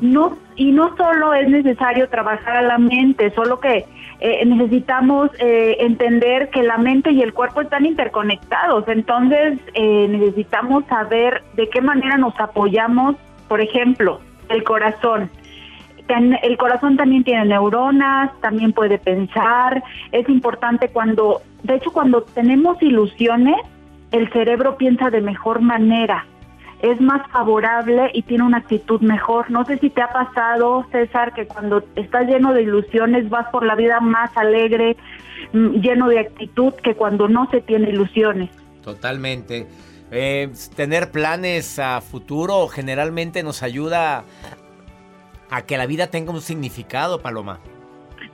No, 0.00 0.36
y 0.56 0.72
no 0.72 0.96
solo 0.96 1.34
es 1.34 1.48
necesario 1.48 2.08
trabajar 2.08 2.56
a 2.56 2.62
la 2.62 2.78
mente, 2.78 3.30
solo 3.30 3.60
que 3.60 3.86
eh, 4.20 4.44
necesitamos 4.44 5.30
eh, 5.38 5.76
entender 5.80 6.50
que 6.50 6.62
la 6.62 6.78
mente 6.78 7.10
y 7.10 7.22
el 7.22 7.32
cuerpo 7.32 7.62
están 7.62 7.86
interconectados, 7.86 8.86
entonces 8.88 9.58
eh, 9.74 10.06
necesitamos 10.08 10.84
saber 10.86 11.42
de 11.54 11.68
qué 11.68 11.80
manera 11.80 12.16
nos 12.18 12.38
apoyamos, 12.38 13.16
por 13.48 13.60
ejemplo, 13.60 14.20
el 14.48 14.62
corazón. 14.64 15.30
El 16.42 16.58
corazón 16.58 16.98
también 16.98 17.24
tiene 17.24 17.46
neuronas, 17.46 18.38
también 18.42 18.74
puede 18.74 18.98
pensar, 18.98 19.82
es 20.10 20.28
importante 20.28 20.88
cuando, 20.88 21.40
de 21.62 21.76
hecho 21.76 21.90
cuando 21.90 22.22
tenemos 22.22 22.82
ilusiones, 22.82 23.56
el 24.10 24.30
cerebro 24.30 24.76
piensa 24.76 25.08
de 25.08 25.22
mejor 25.22 25.62
manera 25.62 26.26
es 26.82 27.00
más 27.00 27.26
favorable 27.30 28.10
y 28.12 28.22
tiene 28.22 28.44
una 28.44 28.58
actitud 28.58 29.00
mejor. 29.00 29.50
No 29.50 29.64
sé 29.64 29.78
si 29.78 29.88
te 29.88 30.02
ha 30.02 30.12
pasado, 30.12 30.84
César, 30.90 31.32
que 31.32 31.46
cuando 31.46 31.84
estás 31.94 32.26
lleno 32.26 32.52
de 32.52 32.62
ilusiones 32.62 33.30
vas 33.30 33.48
por 33.50 33.64
la 33.64 33.76
vida 33.76 34.00
más 34.00 34.36
alegre, 34.36 34.96
mm, 35.52 35.80
lleno 35.80 36.08
de 36.08 36.18
actitud, 36.18 36.74
que 36.74 36.94
cuando 36.94 37.28
no 37.28 37.48
se 37.50 37.60
tiene 37.60 37.90
ilusiones. 37.90 38.50
Totalmente. 38.82 39.68
Eh, 40.10 40.52
tener 40.74 41.12
planes 41.12 41.78
a 41.78 42.00
futuro 42.00 42.66
generalmente 42.66 43.42
nos 43.44 43.62
ayuda 43.62 44.24
a 45.50 45.62
que 45.62 45.78
la 45.78 45.86
vida 45.86 46.08
tenga 46.08 46.32
un 46.32 46.40
significado, 46.40 47.22
Paloma. 47.22 47.60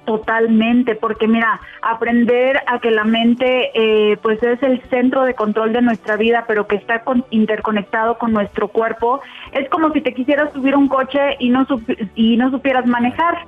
Totalmente, 0.08 0.94
porque 0.94 1.28
mira, 1.28 1.60
aprender 1.82 2.62
a 2.66 2.78
que 2.78 2.90
la 2.90 3.04
mente 3.04 3.70
eh, 3.74 4.16
pues 4.22 4.42
es 4.42 4.62
el 4.62 4.80
centro 4.88 5.24
de 5.24 5.34
control 5.34 5.74
de 5.74 5.82
nuestra 5.82 6.16
vida, 6.16 6.46
pero 6.48 6.66
que 6.66 6.76
está 6.76 7.02
interconectado 7.28 8.16
con 8.16 8.32
nuestro 8.32 8.68
cuerpo, 8.68 9.20
es 9.52 9.68
como 9.68 9.92
si 9.92 10.00
te 10.00 10.14
quisieras 10.14 10.50
subir 10.54 10.74
un 10.76 10.88
coche 10.88 11.36
y 11.38 11.50
no, 11.50 11.66
y 12.14 12.38
no 12.38 12.50
supieras 12.50 12.86
manejar. 12.86 13.46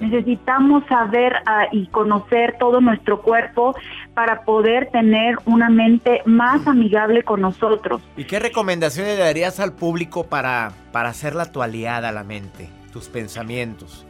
Necesitamos 0.00 0.82
saber 0.88 1.34
ah, 1.44 1.66
y 1.72 1.88
conocer 1.88 2.56
todo 2.58 2.80
nuestro 2.80 3.20
cuerpo 3.20 3.76
para 4.14 4.44
poder 4.44 4.88
tener 4.90 5.36
una 5.44 5.68
mente 5.68 6.22
más 6.24 6.66
amigable 6.66 7.22
con 7.22 7.42
nosotros. 7.42 8.00
¿Y 8.16 8.24
qué 8.24 8.38
recomendaciones 8.38 9.18
le 9.18 9.24
darías 9.24 9.60
al 9.60 9.74
público 9.74 10.24
para, 10.24 10.72
para 10.90 11.10
hacerla 11.10 11.52
tu 11.52 11.60
aliada, 11.60 12.12
la 12.12 12.24
mente, 12.24 12.70
tus 12.94 13.08
pensamientos? 13.10 14.07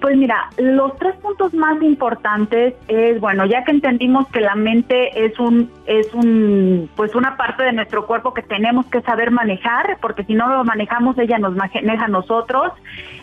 Pues 0.00 0.16
mira, 0.16 0.50
los 0.58 0.96
tres 0.98 1.16
puntos 1.16 1.54
más 1.54 1.80
importantes 1.82 2.74
es, 2.88 3.18
bueno, 3.20 3.46
ya 3.46 3.64
que 3.64 3.70
entendimos 3.70 4.28
que 4.28 4.40
la 4.40 4.54
mente 4.54 5.24
es 5.24 5.38
un, 5.38 5.70
es 5.86 6.12
un, 6.12 6.90
pues 6.94 7.14
una 7.14 7.38
parte 7.38 7.62
de 7.62 7.72
nuestro 7.72 8.06
cuerpo 8.06 8.34
que 8.34 8.42
tenemos 8.42 8.84
que 8.86 9.00
saber 9.00 9.30
manejar, 9.30 9.96
porque 10.02 10.24
si 10.24 10.34
no 10.34 10.48
lo 10.48 10.62
manejamos, 10.64 11.16
ella 11.18 11.38
nos 11.38 11.54
maneja 11.54 12.04
a 12.04 12.08
nosotros. 12.08 12.72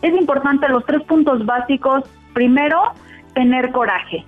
Es 0.02 0.16
importante 0.16 0.68
los 0.70 0.84
tres 0.86 1.04
puntos 1.04 1.46
básicos. 1.46 2.04
Primero, 2.34 2.94
tener 3.36 3.72
coraje 3.72 4.26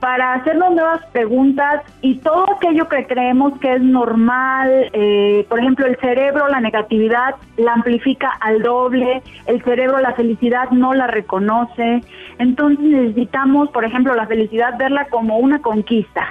para 0.00 0.34
hacernos 0.34 0.74
nuevas 0.74 1.04
preguntas 1.12 1.82
y 2.00 2.16
todo 2.18 2.50
aquello 2.54 2.88
que 2.88 3.06
creemos 3.06 3.58
que 3.58 3.74
es 3.74 3.82
normal, 3.82 4.90
eh, 4.92 5.46
por 5.48 5.58
ejemplo, 5.58 5.86
el 5.86 5.96
cerebro, 5.96 6.48
la 6.48 6.60
negatividad 6.60 7.34
la 7.56 7.72
amplifica 7.72 8.30
al 8.40 8.62
doble, 8.62 9.22
el 9.46 9.62
cerebro 9.62 10.00
la 10.00 10.12
felicidad 10.12 10.70
no 10.70 10.94
la 10.94 11.06
reconoce, 11.06 12.02
entonces 12.38 12.80
necesitamos, 12.80 13.70
por 13.70 13.84
ejemplo, 13.84 14.14
la 14.14 14.26
felicidad 14.26 14.76
verla 14.78 15.06
como 15.06 15.38
una 15.38 15.60
conquista. 15.60 16.26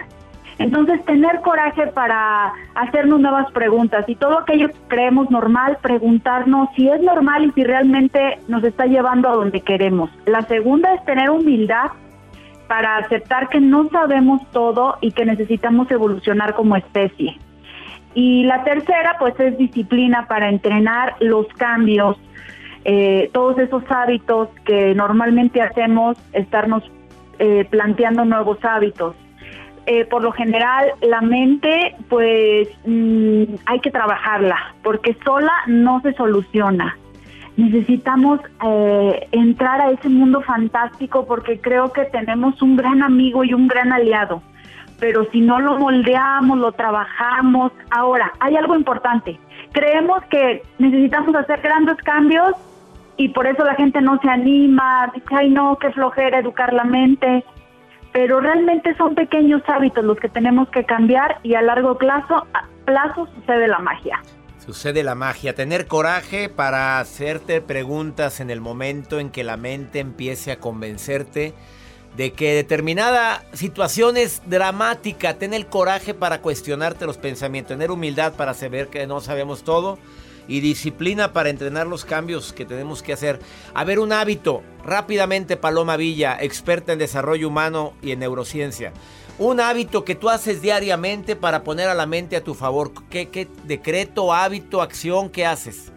Entonces, 0.57 1.03
tener 1.03 1.41
coraje 1.41 1.87
para 1.87 2.53
hacernos 2.75 3.19
nuevas 3.19 3.51
preguntas 3.51 4.05
y 4.07 4.15
todo 4.15 4.39
aquello 4.39 4.69
que 4.69 4.75
creemos 4.87 5.29
normal, 5.29 5.77
preguntarnos 5.81 6.69
si 6.75 6.87
es 6.87 7.01
normal 7.01 7.45
y 7.45 7.51
si 7.51 7.63
realmente 7.63 8.39
nos 8.47 8.63
está 8.63 8.85
llevando 8.85 9.27
a 9.27 9.33
donde 9.33 9.59
queremos. 9.59 10.09
La 10.25 10.43
segunda 10.43 10.93
es 10.93 11.03
tener 11.03 11.29
humildad 11.29 11.91
para 12.67 12.97
aceptar 12.97 13.49
que 13.49 13.59
no 13.59 13.89
sabemos 13.89 14.41
todo 14.51 14.97
y 15.01 15.11
que 15.11 15.25
necesitamos 15.25 15.89
evolucionar 15.91 16.55
como 16.55 16.75
especie. 16.75 17.37
Y 18.13 18.45
la 18.45 18.63
tercera, 18.63 19.17
pues, 19.19 19.39
es 19.39 19.57
disciplina 19.57 20.25
para 20.27 20.49
entrenar 20.49 21.15
los 21.19 21.47
cambios, 21.57 22.17
eh, 22.85 23.29
todos 23.33 23.57
esos 23.59 23.83
hábitos 23.89 24.49
que 24.65 24.95
normalmente 24.95 25.61
hacemos, 25.61 26.17
estarnos 26.33 26.83
eh, 27.39 27.65
planteando 27.69 28.23
nuevos 28.23 28.63
hábitos. 28.63 29.15
Eh, 29.87 30.05
por 30.05 30.23
lo 30.23 30.31
general, 30.31 30.93
la 31.01 31.21
mente, 31.21 31.95
pues, 32.09 32.69
mm, 32.85 33.43
hay 33.65 33.79
que 33.81 33.91
trabajarla, 33.91 34.73
porque 34.81 35.15
sola 35.23 35.53
no 35.67 36.01
se 36.01 36.13
soluciona 36.13 36.97
necesitamos 37.57 38.39
eh, 38.65 39.27
entrar 39.31 39.81
a 39.81 39.91
ese 39.91 40.09
mundo 40.09 40.41
fantástico 40.41 41.25
porque 41.25 41.59
creo 41.59 41.91
que 41.91 42.05
tenemos 42.05 42.61
un 42.61 42.75
gran 42.75 43.01
amigo 43.01 43.43
y 43.43 43.53
un 43.53 43.67
gran 43.67 43.93
aliado. 43.93 44.41
Pero 44.99 45.25
si 45.31 45.41
no 45.41 45.59
lo 45.59 45.77
moldeamos, 45.77 46.57
lo 46.57 46.71
trabajamos. 46.71 47.71
Ahora, 47.91 48.31
hay 48.39 48.55
algo 48.55 48.75
importante. 48.75 49.39
Creemos 49.73 50.23
que 50.29 50.63
necesitamos 50.79 51.35
hacer 51.35 51.61
grandes 51.61 51.97
cambios 51.97 52.53
y 53.17 53.29
por 53.29 53.47
eso 53.47 53.63
la 53.63 53.75
gente 53.75 54.01
no 54.01 54.19
se 54.21 54.29
anima, 54.29 55.11
dice, 55.13 55.27
ay 55.31 55.49
no, 55.49 55.77
qué 55.77 55.91
flojera 55.91 56.39
educar 56.39 56.73
la 56.73 56.83
mente. 56.83 57.43
Pero 58.13 58.39
realmente 58.39 58.95
son 58.95 59.15
pequeños 59.15 59.61
hábitos 59.67 60.03
los 60.05 60.17
que 60.17 60.29
tenemos 60.29 60.69
que 60.69 60.85
cambiar 60.85 61.39
y 61.43 61.55
a 61.55 61.61
largo 61.61 61.97
plazo, 61.97 62.47
plazo 62.85 63.27
sucede 63.35 63.67
la 63.67 63.79
magia. 63.79 64.21
Sucede 64.65 65.03
la 65.03 65.13
magia, 65.13 65.53
tener 65.53 65.85
coraje 65.85 66.49
para 66.49 66.99
hacerte 66.99 67.61
preguntas 67.61 68.39
en 68.39 68.49
el 68.49 68.61
momento 68.61 69.19
en 69.19 69.29
que 69.29 69.43
la 69.43 69.57
mente 69.57 69.99
empiece 69.99 70.51
a 70.51 70.59
convencerte 70.59 71.53
de 72.17 72.33
que 72.33 72.55
determinada 72.55 73.43
situación 73.53 74.17
es 74.17 74.41
dramática, 74.47 75.35
tener 75.35 75.67
coraje 75.67 76.15
para 76.15 76.41
cuestionarte 76.41 77.05
los 77.05 77.17
pensamientos, 77.17 77.75
tener 77.75 77.91
humildad 77.91 78.33
para 78.33 78.55
saber 78.55 78.87
que 78.87 79.05
no 79.05 79.21
sabemos 79.21 79.63
todo 79.63 79.99
y 80.47 80.61
disciplina 80.61 81.31
para 81.31 81.49
entrenar 81.49 81.85
los 81.85 82.03
cambios 82.03 82.51
que 82.51 82.65
tenemos 82.65 83.03
que 83.03 83.13
hacer. 83.13 83.39
A 83.75 83.83
ver, 83.83 83.99
un 83.99 84.13
hábito, 84.13 84.63
rápidamente 84.83 85.57
Paloma 85.57 85.95
Villa, 85.95 86.37
experta 86.41 86.93
en 86.93 86.99
desarrollo 86.99 87.49
humano 87.49 87.93
y 88.01 88.11
en 88.11 88.19
neurociencia. 88.19 88.93
Un 89.37 89.59
hábito 89.59 90.05
que 90.05 90.15
tú 90.15 90.29
haces 90.29 90.61
diariamente 90.61 91.35
para 91.35 91.63
poner 91.63 91.89
a 91.89 91.93
la 91.93 92.05
mente 92.05 92.37
a 92.37 92.43
tu 92.43 92.53
favor. 92.53 92.93
¿Qué, 93.09 93.27
qué 93.27 93.49
decreto, 93.65 94.33
hábito, 94.33 94.81
acción 94.81 95.29
que 95.29 95.45
haces? 95.45 95.91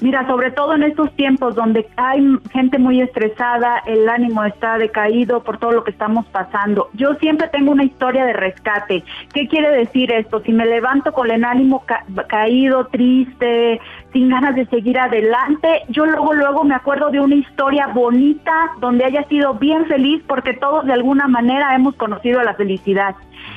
Mira, 0.00 0.26
sobre 0.26 0.50
todo 0.50 0.74
en 0.74 0.82
estos 0.82 1.14
tiempos 1.14 1.54
donde 1.54 1.86
hay 1.96 2.22
gente 2.52 2.78
muy 2.78 3.00
estresada, 3.00 3.82
el 3.86 4.08
ánimo 4.08 4.44
está 4.44 4.78
decaído 4.78 5.42
por 5.42 5.58
todo 5.58 5.72
lo 5.72 5.84
que 5.84 5.90
estamos 5.90 6.26
pasando. 6.26 6.88
Yo 6.94 7.14
siempre 7.14 7.48
tengo 7.48 7.72
una 7.72 7.84
historia 7.84 8.24
de 8.24 8.32
rescate. 8.32 9.04
¿Qué 9.32 9.46
quiere 9.48 9.70
decir 9.70 10.12
esto? 10.12 10.40
Si 10.40 10.52
me 10.52 10.66
levanto 10.66 11.12
con 11.12 11.30
el 11.30 11.44
ánimo 11.44 11.84
caído, 12.28 12.86
triste, 12.86 13.80
sin 14.12 14.30
ganas 14.30 14.54
de 14.54 14.66
seguir 14.66 14.98
adelante, 14.98 15.82
yo 15.88 16.06
luego 16.06 16.34
luego 16.34 16.64
me 16.64 16.74
acuerdo 16.74 17.10
de 17.10 17.20
una 17.20 17.34
historia 17.34 17.88
bonita 17.88 18.72
donde 18.80 19.04
haya 19.04 19.24
sido 19.24 19.54
bien 19.54 19.86
feliz 19.86 20.22
porque 20.26 20.54
todos 20.54 20.86
de 20.86 20.92
alguna 20.92 21.28
manera 21.28 21.74
hemos 21.74 21.94
conocido 21.96 22.42
la 22.42 22.54
felicidad 22.54 23.14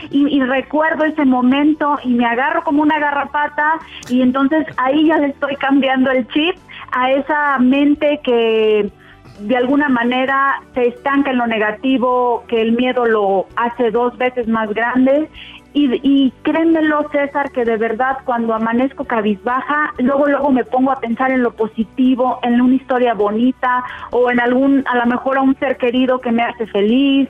y, 0.09 0.41
recuerdo 0.41 1.05
ese 1.05 1.25
momento 1.25 1.97
y 2.03 2.09
me 2.09 2.25
agarro 2.25 2.63
como 2.63 2.81
una 2.81 2.99
garrapata 2.99 3.79
y 4.09 4.21
entonces 4.21 4.65
ahí 4.77 5.07
ya 5.07 5.17
le 5.17 5.27
estoy 5.27 5.55
cambiando 5.55 6.11
el 6.11 6.22
chip 6.27 6.55
a 6.91 7.11
esa 7.11 7.57
mente 7.59 8.19
que 8.23 8.91
de 9.39 9.57
alguna 9.57 9.89
manera 9.89 10.61
se 10.73 10.87
estanca 10.87 11.31
en 11.31 11.37
lo 11.37 11.47
negativo, 11.47 12.43
que 12.47 12.61
el 12.61 12.73
miedo 12.73 13.05
lo 13.05 13.47
hace 13.55 13.91
dos 13.91 14.17
veces 14.17 14.47
más 14.47 14.69
grande. 14.73 15.29
Y, 15.75 15.89
y 16.03 16.31
créemelo, 16.43 17.09
César, 17.11 17.51
que 17.51 17.65
de 17.65 17.77
verdad 17.77 18.17
cuando 18.25 18.53
amanezco 18.53 19.05
cabizbaja, 19.05 19.91
luego 19.97 20.27
luego 20.27 20.51
me 20.51 20.63
pongo 20.63 20.91
a 20.91 20.99
pensar 20.99 21.31
en 21.31 21.41
lo 21.41 21.51
positivo, 21.53 22.39
en 22.43 22.61
una 22.61 22.75
historia 22.75 23.15
bonita 23.15 23.83
o 24.11 24.29
en 24.29 24.39
algún, 24.39 24.83
a 24.87 24.97
lo 24.97 25.07
mejor 25.07 25.39
a 25.39 25.41
un 25.41 25.57
ser 25.57 25.77
querido 25.77 26.21
que 26.21 26.31
me 26.31 26.43
hace 26.43 26.67
feliz, 26.67 27.27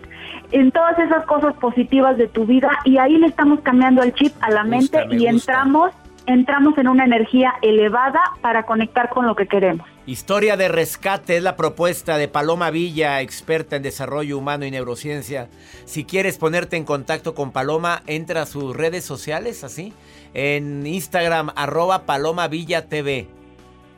en 0.52 0.72
todas 0.72 1.00
esas 1.00 1.26
cosas 1.26 1.54
positivas 1.56 2.18
de 2.18 2.28
tu 2.28 2.46
vida. 2.46 2.70
Y 2.84 2.98
ahí 2.98 3.18
le 3.18 3.28
estamos 3.28 3.62
cambiando 3.62 4.04
el 4.04 4.14
chip 4.14 4.34
a 4.42 4.52
la 4.52 4.66
mente 4.66 5.08
y 5.10 5.26
entramos 5.28 5.94
entramos 6.26 6.78
en 6.78 6.88
una 6.88 7.06
energía 7.06 7.54
elevada 7.62 8.22
para 8.42 8.64
conectar 8.66 9.10
con 9.10 9.26
lo 9.26 9.36
que 9.36 9.48
queremos. 9.48 9.88
Historia 10.06 10.58
de 10.58 10.68
rescate 10.68 11.38
es 11.38 11.44
la 11.44 11.56
propuesta 11.56 12.18
de 12.18 12.28
Paloma 12.28 12.72
Villa, 12.72 13.22
experta 13.22 13.78
en 13.78 13.84
desarrollo 13.84 14.38
humano 14.38 14.66
y 14.66 14.72
neurociencia. 14.72 15.50
Si 15.86 16.04
quieres 16.04 16.38
ponerte 16.38 16.76
en 16.76 16.84
contacto 16.84 17.34
con 17.34 17.52
Paloma, 17.52 18.04
entra 18.06 18.42
a 18.42 18.46
sus 18.46 18.76
redes 18.76 19.06
sociales, 19.06 19.64
así, 19.64 19.94
en 20.34 20.86
Instagram, 20.86 21.52
arroba 21.56 22.06
Paloma 22.06 22.48
Villa 22.50 22.88
TV. 22.90 23.28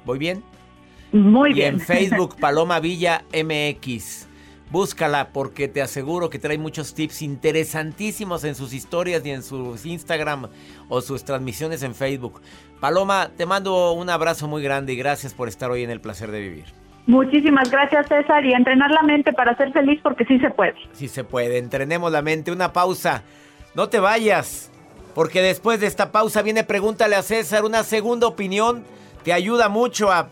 ¿Voy 0.06 0.20
bien? 0.20 0.44
Muy 1.12 1.52
y 1.52 1.54
bien. 1.56 1.76
en 1.76 1.80
Facebook, 1.82 2.36
Paloma 2.40 2.80
Villa 2.80 3.24
MX. 3.34 4.28
Búscala 4.72 5.30
porque 5.32 5.68
te 5.68 5.82
aseguro 5.82 6.30
que 6.30 6.40
trae 6.40 6.58
muchos 6.58 6.94
tips 6.94 7.22
interesantísimos 7.22 8.44
en 8.44 8.56
sus 8.56 8.74
historias 8.74 9.26
y 9.26 9.32
en 9.32 9.44
sus 9.44 9.86
Instagram 9.86 10.48
o 10.90 11.02
sus 11.02 11.24
transmisiones 11.24 11.84
en 11.84 11.94
Facebook. 11.94 12.42
Paloma, 12.80 13.30
te 13.38 13.46
mando 13.46 13.92
un 13.94 14.10
abrazo 14.10 14.48
muy 14.48 14.64
grande 14.64 14.94
y 14.94 14.96
gracias 14.96 15.34
por 15.34 15.48
estar 15.48 15.70
hoy 15.70 15.84
en 15.84 15.92
el 15.92 16.02
placer 16.02 16.32
de 16.32 16.42
vivir. 16.42 16.66
Muchísimas 17.08 17.70
gracias, 17.70 18.08
César, 18.08 18.44
y 18.44 18.54
entrenar 18.54 18.90
la 18.90 19.04
mente 19.04 19.32
para 19.32 19.56
ser 19.56 19.72
feliz 19.72 20.00
porque 20.02 20.26
sí 20.26 20.40
se 20.40 20.50
puede. 20.50 20.74
Sí 20.94 21.08
se 21.08 21.24
puede, 21.24 21.60
entrenemos 21.60 22.12
la 22.12 22.24
mente. 22.24 22.52
Una 22.52 22.74
pausa. 22.74 23.22
No 23.76 23.90
te 23.90 24.00
vayas, 24.00 24.72
porque 25.14 25.42
después 25.42 25.80
de 25.80 25.88
esta 25.88 26.12
pausa 26.12 26.42
viene 26.42 26.64
Pregúntale 26.64 27.16
a 27.16 27.22
César. 27.22 27.64
Una 27.64 27.84
segunda 27.84 28.26
opinión 28.26 28.84
te 29.24 29.34
ayuda 29.34 29.70
mucho 29.70 30.12
a... 30.12 30.30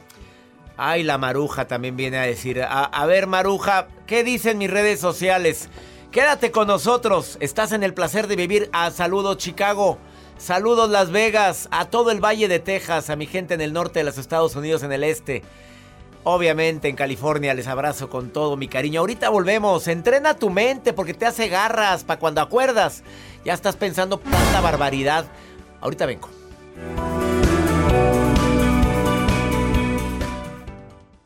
Ay, 0.77 1.03
la 1.03 1.17
maruja 1.17 1.67
también 1.67 1.95
viene 1.95 2.17
a 2.17 2.23
decir. 2.23 2.61
A, 2.63 3.05
ver, 3.05 3.27
maruja, 3.27 3.87
¿qué 4.07 4.23
dicen 4.23 4.57
mis 4.57 4.71
redes 4.71 4.99
sociales? 4.99 5.69
Quédate 6.11 6.51
con 6.51 6.67
nosotros. 6.67 7.37
Estás 7.39 7.71
en 7.71 7.83
el 7.83 7.93
placer 7.93 8.27
de 8.27 8.35
vivir. 8.35 8.69
A 8.73 8.91
saludos, 8.91 9.37
Chicago. 9.37 9.97
Saludos 10.37 10.89
Las 10.89 11.11
Vegas, 11.11 11.69
a 11.71 11.85
todo 11.85 12.11
el 12.11 12.19
Valle 12.19 12.47
de 12.47 12.59
Texas, 12.59 13.09
a 13.09 13.15
mi 13.15 13.27
gente 13.27 13.53
en 13.53 13.61
el 13.61 13.71
norte 13.71 13.99
de 13.99 14.03
los 14.03 14.17
Estados 14.17 14.55
Unidos, 14.55 14.83
en 14.83 14.91
el 14.91 15.03
este. 15.03 15.43
Obviamente 16.23 16.87
en 16.87 16.95
California 16.95 17.53
les 17.53 17.67
abrazo 17.67 18.09
con 18.09 18.31
todo 18.31 18.57
mi 18.57 18.67
cariño. 18.67 19.01
Ahorita 19.01 19.29
volvemos. 19.29 19.87
Entrena 19.87 20.35
tu 20.35 20.49
mente 20.49 20.93
porque 20.93 21.13
te 21.13 21.25
hace 21.25 21.49
garras 21.49 22.03
para 22.03 22.19
cuando 22.19 22.41
acuerdas. 22.41 23.03
Ya 23.45 23.53
estás 23.53 23.75
pensando 23.75 24.17
tanta 24.17 24.61
barbaridad. 24.61 25.25
Ahorita 25.81 26.05
vengo. 26.05 26.42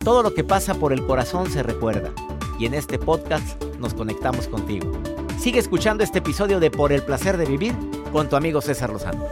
Todo 0.07 0.23
lo 0.23 0.33
que 0.33 0.45
pasa 0.45 0.73
por 0.73 0.93
el 0.93 1.05
corazón 1.05 1.51
se 1.51 1.63
recuerda. 1.63 2.13
Y 2.57 2.65
en 2.65 2.73
este 2.73 2.97
podcast 2.97 3.61
nos 3.77 3.93
conectamos 3.93 4.47
contigo. 4.47 4.89
Sigue 5.37 5.59
escuchando 5.59 6.01
este 6.01 6.19
episodio 6.19 6.61
de 6.61 6.71
Por 6.71 6.93
el 6.93 7.03
placer 7.03 7.35
de 7.35 7.43
vivir 7.43 7.75
con 8.13 8.29
tu 8.29 8.37
amigo 8.37 8.61
César 8.61 8.89
Lozano. 8.89 9.25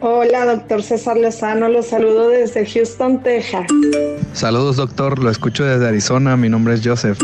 Hola, 0.00 0.46
doctor 0.46 0.82
César 0.84 1.18
Lozano, 1.18 1.68
los 1.68 1.88
saludo 1.88 2.30
desde 2.30 2.64
Houston, 2.64 3.22
Texas. 3.22 3.66
Saludos, 4.32 4.76
doctor, 4.76 5.18
lo 5.18 5.28
escucho 5.28 5.66
desde 5.66 5.86
Arizona, 5.86 6.38
mi 6.38 6.48
nombre 6.48 6.72
es 6.72 6.80
Joseph. 6.82 7.18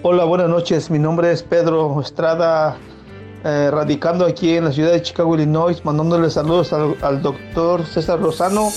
Hola, 0.00 0.24
buenas 0.24 0.48
noches, 0.48 0.90
mi 0.90 0.98
nombre 0.98 1.30
es 1.30 1.42
Pedro 1.42 2.00
Estrada, 2.00 2.78
eh, 3.44 3.70
radicando 3.70 4.24
aquí 4.24 4.56
en 4.56 4.64
la 4.64 4.72
ciudad 4.72 4.92
de 4.92 5.02
Chicago, 5.02 5.34
Illinois, 5.34 5.84
mandándole 5.84 6.30
saludos 6.30 6.72
al, 6.72 6.96
al 7.02 7.22
doctor 7.22 7.86
César 7.86 8.18
Lozano. 8.18 8.70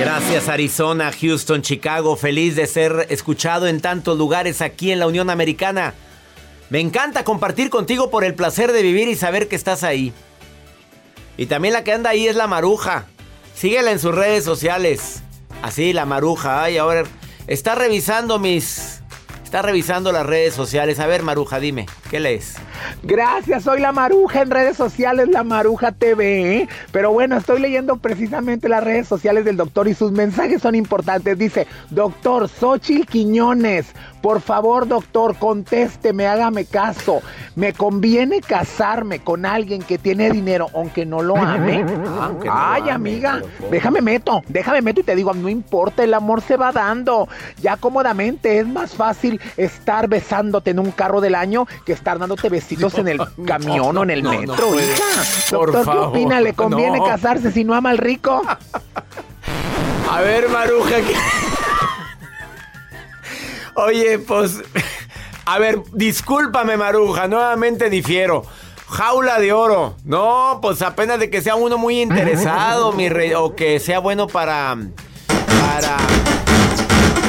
Gracias 0.00 0.48
Arizona, 0.48 1.12
Houston, 1.12 1.62
Chicago. 1.62 2.16
Feliz 2.16 2.56
de 2.56 2.66
ser 2.66 3.06
escuchado 3.08 3.66
en 3.66 3.80
tantos 3.80 4.18
lugares 4.18 4.60
aquí 4.60 4.90
en 4.90 4.98
la 4.98 5.06
Unión 5.06 5.30
Americana. 5.30 5.94
Me 6.70 6.80
encanta 6.80 7.22
compartir 7.22 7.70
contigo 7.70 8.10
por 8.10 8.24
el 8.24 8.34
placer 8.34 8.72
de 8.72 8.82
vivir 8.82 9.08
y 9.08 9.14
saber 9.14 9.46
que 9.46 9.56
estás 9.56 9.84
ahí. 9.84 10.12
Y 11.36 11.46
también 11.46 11.74
la 11.74 11.84
que 11.84 11.92
anda 11.92 12.10
ahí 12.10 12.26
es 12.26 12.34
la 12.34 12.46
Maruja. 12.46 13.06
Síguela 13.54 13.92
en 13.92 13.98
sus 13.98 14.14
redes 14.14 14.42
sociales. 14.44 15.22
Así, 15.62 15.92
la 15.92 16.06
Maruja. 16.06 16.62
Ay, 16.62 16.78
ahora 16.78 17.04
está 17.46 17.74
revisando 17.74 18.38
mis... 18.38 19.01
Está 19.52 19.60
revisando 19.60 20.12
las 20.12 20.24
redes 20.24 20.54
sociales. 20.54 20.98
A 20.98 21.06
ver, 21.06 21.22
Maruja, 21.22 21.60
dime, 21.60 21.84
¿qué 22.10 22.20
lees? 22.20 22.56
Gracias, 23.02 23.64
soy 23.64 23.80
la 23.80 23.92
Maruja 23.92 24.40
en 24.40 24.50
redes 24.50 24.78
sociales, 24.78 25.28
la 25.28 25.44
Maruja 25.44 25.92
TV. 25.92 26.56
¿eh? 26.56 26.68
Pero 26.90 27.12
bueno, 27.12 27.36
estoy 27.36 27.60
leyendo 27.60 27.98
precisamente 27.98 28.70
las 28.70 28.82
redes 28.82 29.06
sociales 29.06 29.44
del 29.44 29.58
doctor 29.58 29.88
y 29.88 29.94
sus 29.94 30.10
mensajes 30.10 30.62
son 30.62 30.74
importantes. 30.74 31.36
Dice, 31.36 31.66
doctor 31.90 32.48
Xochil 32.48 33.06
Quiñones, 33.06 33.92
por 34.22 34.40
favor, 34.40 34.88
doctor, 34.88 35.36
contésteme, 35.36 36.26
hágame 36.28 36.64
caso. 36.64 37.20
Me 37.54 37.74
conviene 37.74 38.40
casarme 38.40 39.18
con 39.18 39.44
alguien 39.44 39.82
que 39.82 39.98
tiene 39.98 40.30
dinero, 40.30 40.68
aunque 40.74 41.04
no 41.04 41.20
lo 41.20 41.36
ame. 41.36 41.84
Aunque 42.20 42.48
no 42.48 42.54
lo 42.54 42.58
Ay, 42.58 42.82
ame, 42.82 42.92
amiga, 42.92 43.42
déjame 43.70 44.00
meto, 44.00 44.40
déjame 44.48 44.80
meto 44.80 45.00
y 45.00 45.02
te 45.02 45.14
digo, 45.14 45.34
no 45.34 45.50
importa, 45.50 46.04
el 46.04 46.14
amor 46.14 46.40
se 46.40 46.56
va 46.56 46.72
dando. 46.72 47.28
Ya 47.60 47.76
cómodamente 47.76 48.58
es 48.58 48.66
más 48.66 48.94
fácil 48.94 49.40
estar 49.56 50.08
besándote 50.08 50.70
en 50.70 50.78
un 50.78 50.90
carro 50.90 51.20
del 51.20 51.34
año 51.34 51.66
que 51.84 51.92
estar 51.92 52.18
dándote 52.18 52.48
besitos 52.48 52.94
en 52.94 53.08
el 53.08 53.20
camión 53.46 53.96
o 53.96 54.02
en 54.02 54.10
el 54.10 54.22
metro, 54.22 54.74
hija. 54.74 55.04
Por 55.50 55.72
Doctor, 55.72 55.84
favor, 55.84 56.12
¿qué 56.12 56.18
opina? 56.20 56.40
¿Le 56.40 56.54
conviene 56.54 57.02
casarse 57.04 57.52
si 57.52 57.64
no 57.64 57.74
ama 57.74 57.90
al 57.90 57.98
rico? 57.98 58.42
A 60.10 60.20
ver, 60.20 60.48
Maruja. 60.48 60.96
¿qué? 60.96 61.16
Oye, 63.74 64.18
pues. 64.18 64.60
A 65.44 65.58
ver, 65.58 65.82
discúlpame, 65.92 66.76
Maruja. 66.76 67.28
Nuevamente 67.28 67.90
difiero. 67.90 68.44
Jaula 68.88 69.38
de 69.38 69.52
oro. 69.52 69.96
No, 70.04 70.58
pues 70.60 70.82
apenas 70.82 71.18
de 71.18 71.30
que 71.30 71.40
sea 71.40 71.54
uno 71.54 71.78
muy 71.78 72.02
interesado, 72.02 72.92
mi 72.92 73.08
rey. 73.08 73.32
O 73.32 73.56
que 73.56 73.80
sea 73.80 73.98
bueno 74.00 74.26
para. 74.26 74.76
Para. 75.26 75.96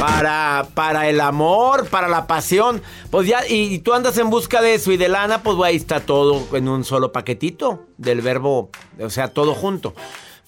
Para, 0.00 0.66
para 0.74 1.08
el 1.08 1.20
amor, 1.20 1.86
para 1.88 2.08
la 2.08 2.26
pasión. 2.26 2.82
Pues 3.10 3.26
ya, 3.26 3.46
y, 3.48 3.78
tú 3.78 3.92
andas 3.92 4.18
en 4.18 4.30
busca 4.30 4.60
de 4.60 4.74
eso 4.74 4.92
y 4.92 4.96
de 4.96 5.08
lana, 5.08 5.42
pues 5.42 5.56
ahí 5.62 5.76
está 5.76 6.00
todo 6.00 6.56
en 6.56 6.68
un 6.68 6.84
solo 6.84 7.12
paquetito 7.12 7.86
del 7.96 8.20
verbo, 8.20 8.70
o 9.00 9.10
sea, 9.10 9.28
todo 9.28 9.54
junto. 9.54 9.94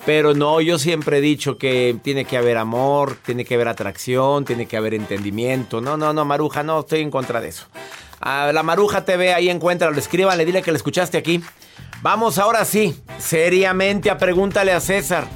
Pero 0.04 0.34
no, 0.34 0.60
yo 0.60 0.78
siempre 0.78 1.18
he 1.18 1.20
dicho 1.20 1.58
que 1.58 1.96
tiene 2.02 2.24
que 2.24 2.36
haber 2.36 2.58
amor, 2.58 3.16
tiene 3.24 3.44
que 3.44 3.54
haber 3.54 3.68
atracción, 3.68 4.44
tiene 4.44 4.66
que 4.66 4.76
haber 4.76 4.94
entendimiento. 4.94 5.80
No, 5.80 5.96
no, 5.96 6.12
no, 6.12 6.24
Maruja, 6.24 6.62
no, 6.62 6.80
estoy 6.80 7.00
en 7.00 7.10
contra 7.10 7.40
de 7.40 7.48
eso. 7.48 7.66
La 8.20 8.62
Maruja 8.62 9.04
TV, 9.04 9.34
ahí 9.34 9.48
encuéntralo, 9.48 9.98
escríbanle, 9.98 10.44
dile 10.44 10.62
que 10.62 10.72
le 10.72 10.76
escuchaste 10.76 11.18
aquí. 11.18 11.42
Vamos 12.02 12.38
ahora 12.38 12.64
sí, 12.64 13.00
seriamente 13.18 14.10
a 14.10 14.18
pregúntale 14.18 14.72
a 14.72 14.80
César. 14.80 15.26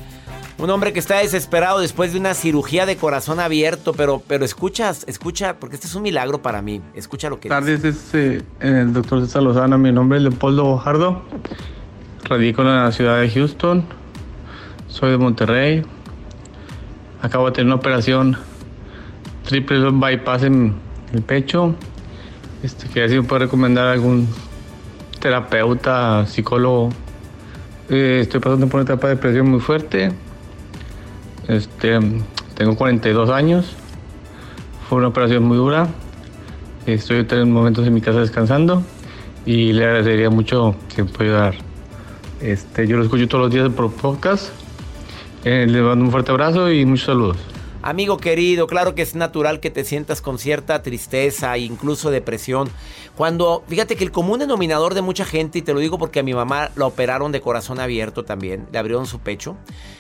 Un 0.61 0.69
hombre 0.69 0.93
que 0.93 0.99
está 0.99 1.21
desesperado 1.21 1.81
después 1.81 2.13
de 2.13 2.19
una 2.19 2.35
cirugía 2.35 2.85
de 2.85 2.99
corazón 2.99 3.41
abierto, 3.41 3.95
pero, 3.95 4.23
pero 4.29 4.45
escuchas, 4.45 5.05
escucha, 5.09 5.59
porque 5.59 5.77
este 5.77 5.87
es 5.87 5.95
un 5.95 6.03
milagro 6.03 6.43
para 6.43 6.61
mí. 6.61 6.83
Escucha 6.93 7.31
lo 7.31 7.41
que 7.41 7.49
tardes, 7.49 7.83
es 7.83 8.15
eh, 8.15 8.43
el 8.61 8.93
doctor 8.93 9.23
César 9.23 9.43
Lozano. 9.43 9.79
Mi 9.79 9.91
nombre 9.91 10.19
es 10.19 10.25
Leopoldo 10.25 10.65
Bojardo. 10.65 11.23
Radico 12.25 12.61
en 12.61 12.69
la 12.69 12.93
ciudad 12.93 13.23
de 13.23 13.31
Houston. 13.31 13.87
Soy 14.87 15.13
de 15.13 15.17
Monterrey. 15.17 15.83
Acabo 17.23 17.47
de 17.47 17.53
tener 17.53 17.67
una 17.69 17.77
operación 17.77 18.37
triple 19.49 19.89
bypass 19.91 20.43
en 20.43 20.75
el 21.15 21.23
pecho. 21.23 21.75
Este, 22.63 22.87
quería 22.87 23.09
si 23.09 23.15
me 23.15 23.23
puede 23.23 23.47
recomendar 23.47 23.87
algún 23.87 24.29
terapeuta, 25.21 26.27
psicólogo. 26.27 26.91
Eh, 27.89 28.19
estoy 28.21 28.41
pasando 28.41 28.67
por 28.67 28.83
una 28.83 28.93
etapa 28.93 29.09
de 29.09 29.15
depresión 29.15 29.49
muy 29.49 29.61
fuerte. 29.61 30.13
Este, 31.51 31.99
tengo 32.55 32.77
42 32.77 33.29
años. 33.31 33.75
Fue 34.89 34.99
una 34.99 35.09
operación 35.09 35.43
muy 35.43 35.57
dura. 35.57 35.89
Estoy 36.87 37.27
en 37.29 37.53
momentos 37.53 37.87
en 37.87 37.93
mi 37.93 38.01
casa 38.01 38.21
descansando 38.21 38.85
y 39.45 39.73
le 39.73 39.85
agradecería 39.85 40.31
mucho 40.31 40.77
que 40.95 41.03
me 41.03 41.11
pueda 41.11 41.49
ayudar. 41.49 41.55
Este, 42.41 42.87
yo 42.87 42.97
lo 42.97 43.03
escucho 43.03 43.27
todos 43.27 43.45
los 43.45 43.53
días 43.53 43.69
por 43.71 43.93
podcast. 43.93 44.53
Eh, 45.45 45.67
le 45.69 45.83
mando 45.83 46.05
un 46.05 46.13
fuerte 46.13 46.31
abrazo 46.31 46.71
y 46.71 46.87
muchos 46.87 47.07
saludos. 47.07 47.50
Amigo 47.83 48.19
querido, 48.19 48.67
claro 48.67 48.95
que 48.95 49.01
es 49.01 49.15
natural 49.15 49.59
que 49.59 49.71
te 49.71 49.85
sientas 49.85 50.21
con 50.21 50.39
cierta 50.39 50.83
tristeza 50.83 51.57
e 51.57 51.61
incluso 51.61 52.11
depresión. 52.11 52.69
Cuando, 53.17 53.65
fíjate 53.69 53.97
que 53.97 54.05
el 54.05 54.13
común 54.13 54.41
denominador 54.41 54.93
de 54.93 55.01
mucha 55.01 55.25
gente, 55.25 55.59
y 55.59 55.63
te 55.63 55.73
lo 55.73 55.81
digo 55.81 55.99
porque 55.99 56.21
a 56.21 56.23
mi 56.23 56.35
mamá 56.35 56.71
la 56.77 56.87
operaron 56.87 57.33
de 57.33 57.41
corazón 57.41 57.81
abierto 57.81 58.23
también, 58.23 58.67
le 58.71 58.79
abrieron 58.79 59.07
su 59.07 59.19
pecho. 59.21 59.57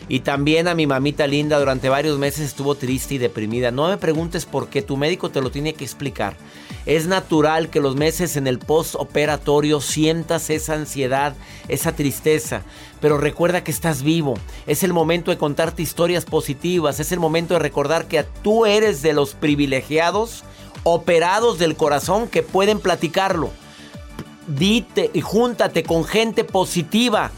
Y 0.09 0.21
también 0.21 0.69
a 0.69 0.75
mi 0.75 0.87
mamita 0.87 1.27
linda 1.27 1.59
durante 1.59 1.89
varios 1.89 2.19
meses 2.19 2.47
estuvo 2.47 2.75
triste 2.75 3.15
y 3.15 3.19
deprimida. 3.19 3.71
No 3.71 3.89
me 3.89 3.97
preguntes 3.97 4.45
por 4.45 4.69
qué, 4.69 4.83
tu 4.83 4.99
médico 4.99 5.31
te 5.31 5.41
lo 5.41 5.51
tiene 5.51 5.73
que 5.73 5.85
explicar. 5.85 6.37
Es 6.85 7.07
natural 7.07 7.71
que 7.71 7.81
los 7.81 7.97
meses 7.97 8.37
en 8.37 8.47
el 8.47 8.59
postoperatorio 8.59 9.81
sientas 9.81 10.51
esa 10.51 10.75
ansiedad, 10.75 11.35
esa 11.69 11.95
tristeza. 11.95 12.63
Pero 13.01 13.17
recuerda 13.19 13.65
que 13.65 13.71
estás 13.71 14.03
vivo. 14.03 14.35
Es 14.67 14.83
el 14.83 14.93
momento 14.93 15.31
de 15.31 15.39
contarte 15.39 15.83
historias 15.83 16.25
positivas. 16.25 17.01
Es 17.01 17.13
el 17.13 17.19
momento 17.21 17.55
de 17.55 17.61
recordar 17.61 18.07
que 18.07 18.23
tú 18.43 18.67
eres 18.67 19.01
de 19.03 19.13
los 19.15 19.35
privilegiados 19.35 20.45
operados 20.83 21.59
del 21.59 21.77
corazón 21.77 22.29
que 22.29 22.43
pueden 22.43 22.79
platicarlo. 22.81 23.51
dite 24.47 25.11
y 25.15 25.21
júntate 25.21 25.83
con 25.85 26.05
gente 26.05 26.45
positiva. 26.45 27.31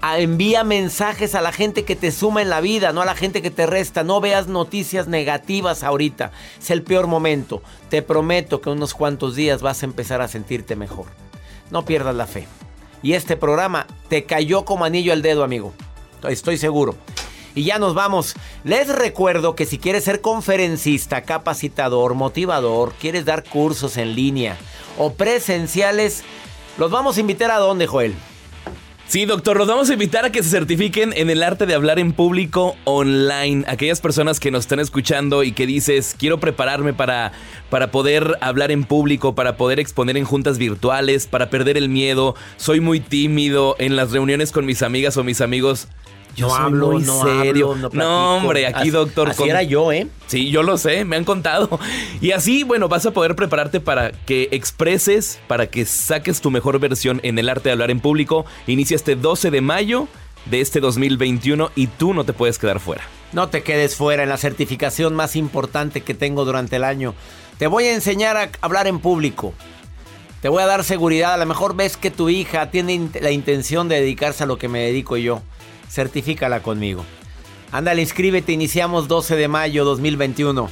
A- 0.00 0.18
envía 0.18 0.62
mensajes 0.64 1.34
a 1.34 1.40
la 1.40 1.52
gente 1.52 1.84
que 1.84 1.96
te 1.96 2.10
suma 2.12 2.42
en 2.42 2.50
la 2.50 2.60
vida, 2.60 2.92
no 2.92 3.00
a 3.00 3.04
la 3.04 3.14
gente 3.14 3.42
que 3.42 3.50
te 3.50 3.66
resta. 3.66 4.04
No 4.04 4.20
veas 4.20 4.46
noticias 4.48 5.08
negativas 5.08 5.82
ahorita. 5.84 6.32
Es 6.60 6.70
el 6.70 6.82
peor 6.82 7.06
momento. 7.06 7.62
Te 7.90 8.02
prometo 8.02 8.60
que 8.60 8.70
unos 8.70 8.94
cuantos 8.94 9.34
días 9.36 9.62
vas 9.62 9.82
a 9.82 9.86
empezar 9.86 10.20
a 10.20 10.28
sentirte 10.28 10.76
mejor. 10.76 11.06
No 11.70 11.84
pierdas 11.84 12.14
la 12.14 12.26
fe. 12.26 12.46
Y 13.02 13.12
este 13.12 13.36
programa 13.36 13.86
te 14.08 14.24
cayó 14.24 14.64
como 14.64 14.84
anillo 14.84 15.12
al 15.12 15.22
dedo, 15.22 15.44
amigo. 15.44 15.72
Estoy 16.28 16.58
seguro. 16.58 16.96
Y 17.54 17.64
ya 17.64 17.78
nos 17.78 17.94
vamos. 17.94 18.34
Les 18.64 18.88
recuerdo 18.88 19.54
que 19.54 19.66
si 19.66 19.78
quieres 19.78 20.04
ser 20.04 20.20
conferencista, 20.20 21.22
capacitador, 21.22 22.14
motivador, 22.14 22.92
quieres 23.00 23.24
dar 23.24 23.44
cursos 23.44 23.96
en 23.96 24.14
línea 24.14 24.56
o 24.96 25.12
presenciales, 25.12 26.22
los 26.76 26.90
vamos 26.90 27.16
a 27.16 27.20
invitar 27.20 27.50
a 27.50 27.58
dónde, 27.58 27.86
Joel. 27.86 28.14
Sí, 29.08 29.24
doctor, 29.24 29.56
los 29.56 29.66
vamos 29.66 29.88
a 29.88 29.94
invitar 29.94 30.26
a 30.26 30.32
que 30.32 30.42
se 30.42 30.50
certifiquen 30.50 31.14
en 31.16 31.30
el 31.30 31.42
arte 31.42 31.64
de 31.64 31.72
hablar 31.72 31.98
en 31.98 32.12
público 32.12 32.76
online. 32.84 33.64
Aquellas 33.66 34.02
personas 34.02 34.38
que 34.38 34.50
nos 34.50 34.64
están 34.64 34.80
escuchando 34.80 35.44
y 35.44 35.52
que 35.52 35.66
dices, 35.66 36.14
quiero 36.18 36.40
prepararme 36.40 36.92
para, 36.92 37.32
para 37.70 37.90
poder 37.90 38.36
hablar 38.42 38.70
en 38.70 38.84
público, 38.84 39.34
para 39.34 39.56
poder 39.56 39.80
exponer 39.80 40.18
en 40.18 40.26
juntas 40.26 40.58
virtuales, 40.58 41.26
para 41.26 41.48
perder 41.48 41.78
el 41.78 41.88
miedo. 41.88 42.34
Soy 42.58 42.80
muy 42.80 43.00
tímido 43.00 43.76
en 43.78 43.96
las 43.96 44.12
reuniones 44.12 44.52
con 44.52 44.66
mis 44.66 44.82
amigas 44.82 45.16
o 45.16 45.24
mis 45.24 45.40
amigos. 45.40 45.88
Yo 46.36 46.46
No 46.48 46.54
soy 46.54 46.64
hablo, 46.64 46.90
muy 46.92 47.02
no 47.02 47.22
serio. 47.22 47.72
hablo, 47.72 47.90
no 47.92 48.36
hombre, 48.36 48.66
aquí, 48.66 48.80
Así- 48.82 48.90
doctor. 48.90 49.28
así 49.30 49.42
era 49.48 49.62
yo, 49.62 49.90
¿eh? 49.92 50.06
Sí, 50.28 50.50
yo 50.50 50.62
lo 50.62 50.78
sé, 50.78 51.04
me 51.04 51.16
han 51.16 51.24
contado. 51.24 51.80
Y 52.20 52.30
así, 52.32 52.62
bueno, 52.64 52.88
vas 52.88 53.06
a 53.06 53.10
poder 53.12 53.34
prepararte 53.36 53.80
para 53.80 54.12
que 54.12 54.48
expreses, 54.52 55.38
para 55.48 55.66
que 55.68 55.84
saques 55.84 56.40
tu 56.40 56.50
mejor 56.50 56.78
versión 56.78 57.20
en 57.24 57.38
el 57.38 57.48
arte 57.48 57.68
de 57.68 57.72
hablar 57.72 57.90
en 57.90 58.00
público. 58.00 58.44
Inicia 58.66 58.94
este 58.94 59.16
12 59.16 59.50
de 59.50 59.60
mayo 59.60 60.06
de 60.46 60.60
este 60.60 60.80
2021 60.80 61.70
y 61.74 61.88
tú 61.88 62.14
no 62.14 62.24
te 62.24 62.32
puedes 62.32 62.58
quedar 62.58 62.78
fuera. 62.80 63.02
No 63.32 63.48
te 63.48 63.62
quedes 63.62 63.96
fuera 63.96 64.22
en 64.22 64.28
la 64.28 64.36
certificación 64.38 65.14
más 65.14 65.36
importante 65.36 66.00
que 66.02 66.14
tengo 66.14 66.44
durante 66.44 66.76
el 66.76 66.84
año. 66.84 67.14
Te 67.58 67.66
voy 67.66 67.84
a 67.84 67.94
enseñar 67.94 68.36
a 68.36 68.50
hablar 68.60 68.86
en 68.86 69.00
público. 69.00 69.52
Te 70.40 70.48
voy 70.48 70.62
a 70.62 70.66
dar 70.66 70.84
seguridad. 70.84 71.34
A 71.34 71.36
lo 71.36 71.46
mejor 71.46 71.74
ves 71.74 71.96
que 71.96 72.10
tu 72.12 72.28
hija 72.28 72.70
tiene 72.70 73.08
la 73.20 73.30
intención 73.32 73.88
de 73.88 73.96
dedicarse 74.00 74.44
a 74.44 74.46
lo 74.46 74.56
que 74.56 74.68
me 74.68 74.80
dedico 74.80 75.16
yo. 75.16 75.42
Certifícala 75.88 76.60
conmigo. 76.62 77.04
Ándale, 77.72 78.02
inscríbete. 78.02 78.52
Iniciamos 78.52 79.08
12 79.08 79.36
de 79.36 79.48
mayo 79.48 79.84
2021. 79.84 80.68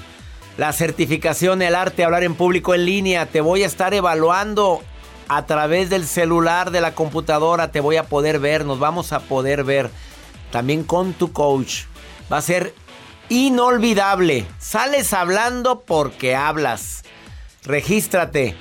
La 0.57 0.72
certificación 0.72 1.61
El 1.61 1.74
arte 1.74 1.96
de 1.98 2.05
hablar 2.05 2.24
en 2.24 2.35
público 2.35 2.74
en 2.74 2.87
línea. 2.87 3.26
Te 3.26 3.40
voy 3.40 3.62
a 3.62 3.66
estar 3.66 3.92
evaluando 3.92 4.83
a 5.29 5.44
través 5.44 5.90
del 5.90 6.07
celular, 6.07 6.70
de 6.70 6.81
la 6.81 6.94
computadora. 6.94 7.70
Te 7.70 7.81
voy 7.81 7.96
a 7.96 8.05
poder 8.05 8.38
ver. 8.38 8.64
Nos 8.64 8.79
vamos 8.79 9.12
a 9.12 9.20
poder 9.20 9.64
ver. 9.64 9.90
También 10.50 10.85
con 10.85 11.12
tu 11.12 11.33
coach. 11.33 11.83
Va 12.33 12.38
a 12.38 12.42
ser 12.42 12.74
inolvidable. 13.29 14.46
Sales 14.59 15.12
hablando 15.12 15.81
porque 15.81 16.35
hablas. 16.35 17.02
Regístrate. 17.64 18.57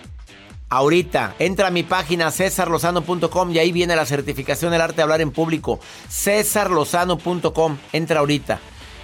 Ahorita, 0.70 1.36
entra 1.38 1.68
a 1.68 1.72
mi 1.72 1.84
página 1.84 2.32
cesarlozano.com 2.32 3.52
y 3.52 3.60
ahí 3.60 3.72
viene 3.72 3.96
la 3.96 4.06
certificación 4.06 4.72
del 4.72 4.82
arte 4.82 4.98
de 4.98 5.04
hablar 5.04 5.22
en 5.22 5.32
público. 5.32 5.80
cesarlozano.com, 6.10 7.78
entra 7.94 8.20
ahorita. 8.20 8.60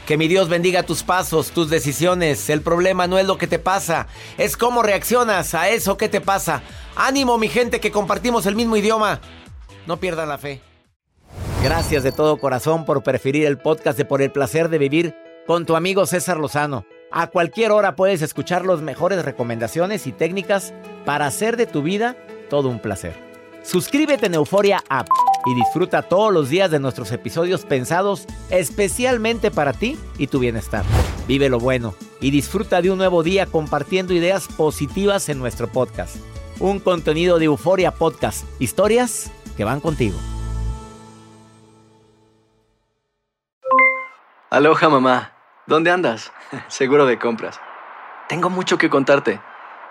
Que 0.08 0.18
mi 0.18 0.28
Dios 0.28 0.50
bendiga 0.50 0.84
tus 0.84 1.04
pasos, 1.04 1.52
tus 1.52 1.70
decisiones. 1.70 2.50
El 2.50 2.62
problema 2.62 3.06
no 3.08 3.20
es 3.20 3.28
lo 3.28 3.38
que 3.38 3.48
te 3.48 3.60
pasa, 3.60 4.08
es 4.38 4.58
cómo 4.58 4.82
reaccionas 4.82 5.54
a 5.54 5.70
eso 5.70 5.98
que 5.98 6.10
te 6.10 6.20
pasa. 6.20 6.64
Ánimo, 6.96 7.38
mi 7.38 7.48
gente, 7.48 7.80
que 7.80 7.92
compartimos 7.92 8.46
el 8.48 8.56
mismo 8.56 8.76
idioma. 8.76 9.22
No 9.86 9.98
pierdan 9.98 10.30
la 10.30 10.40
fe. 10.40 10.62
Gracias 11.64 12.02
de 12.02 12.12
todo 12.12 12.38
corazón 12.38 12.86
por 12.86 13.04
preferir 13.04 13.46
el 13.46 13.60
podcast 13.60 13.98
de 13.98 14.06
Por 14.06 14.24
el 14.24 14.32
placer 14.32 14.68
de 14.70 14.80
vivir 14.80 15.16
con 15.46 15.68
tu 15.68 15.76
amigo 15.76 16.08
César 16.08 16.38
Lozano. 16.38 16.86
A 17.12 17.28
cualquier 17.28 17.72
hora 17.72 17.96
puedes 17.96 18.22
escuchar 18.22 18.66
las 18.66 18.82
mejores 18.82 19.24
recomendaciones 19.24 20.08
y 20.08 20.12
técnicas 20.12 20.74
para 21.06 21.26
hacer 21.26 21.58
de 21.58 21.68
tu 21.68 21.82
vida 21.82 22.16
todo 22.50 22.70
un 22.70 22.80
placer. 22.80 23.16
Suscríbete 23.64 24.26
en 24.26 24.36
Euforia 24.36 24.84
App 24.90 25.08
y 25.46 25.56
disfruta 25.56 26.02
todos 26.02 26.34
los 26.34 26.50
días 26.50 26.72
de 26.72 26.80
nuestros 26.80 27.12
episodios 27.12 27.66
pensados 27.66 28.26
especialmente 28.50 29.52
para 29.52 29.74
ti 29.74 29.98
y 30.18 30.28
tu 30.28 30.40
bienestar. 30.40 30.84
Vive 31.28 31.50
lo 31.50 31.60
bueno 31.60 31.96
y 32.20 32.32
disfruta 32.32 32.82
de 32.82 32.92
un 32.92 32.98
nuevo 32.98 33.24
día 33.24 33.46
compartiendo 33.46 34.14
ideas 34.14 34.48
positivas 34.48 35.30
en 35.30 35.40
nuestro 35.40 35.68
podcast. 35.68 36.18
Un 36.60 36.80
contenido 36.80 37.40
de 37.40 37.46
Euforia 37.46 37.92
Podcast, 37.92 38.46
historias 38.60 39.32
que 39.58 39.64
van 39.64 39.80
contigo. 39.80 40.18
Aloha 44.50 44.90
mamá, 44.90 45.34
¿dónde 45.66 45.92
andas? 45.92 46.32
Seguro 46.68 47.06
de 47.06 47.18
compras. 47.18 47.60
Tengo 48.28 48.50
mucho 48.50 48.78
que 48.78 48.90
contarte. 48.90 49.40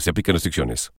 Se 0.00 0.10
aplican 0.10 0.34
restricciones. 0.34 0.92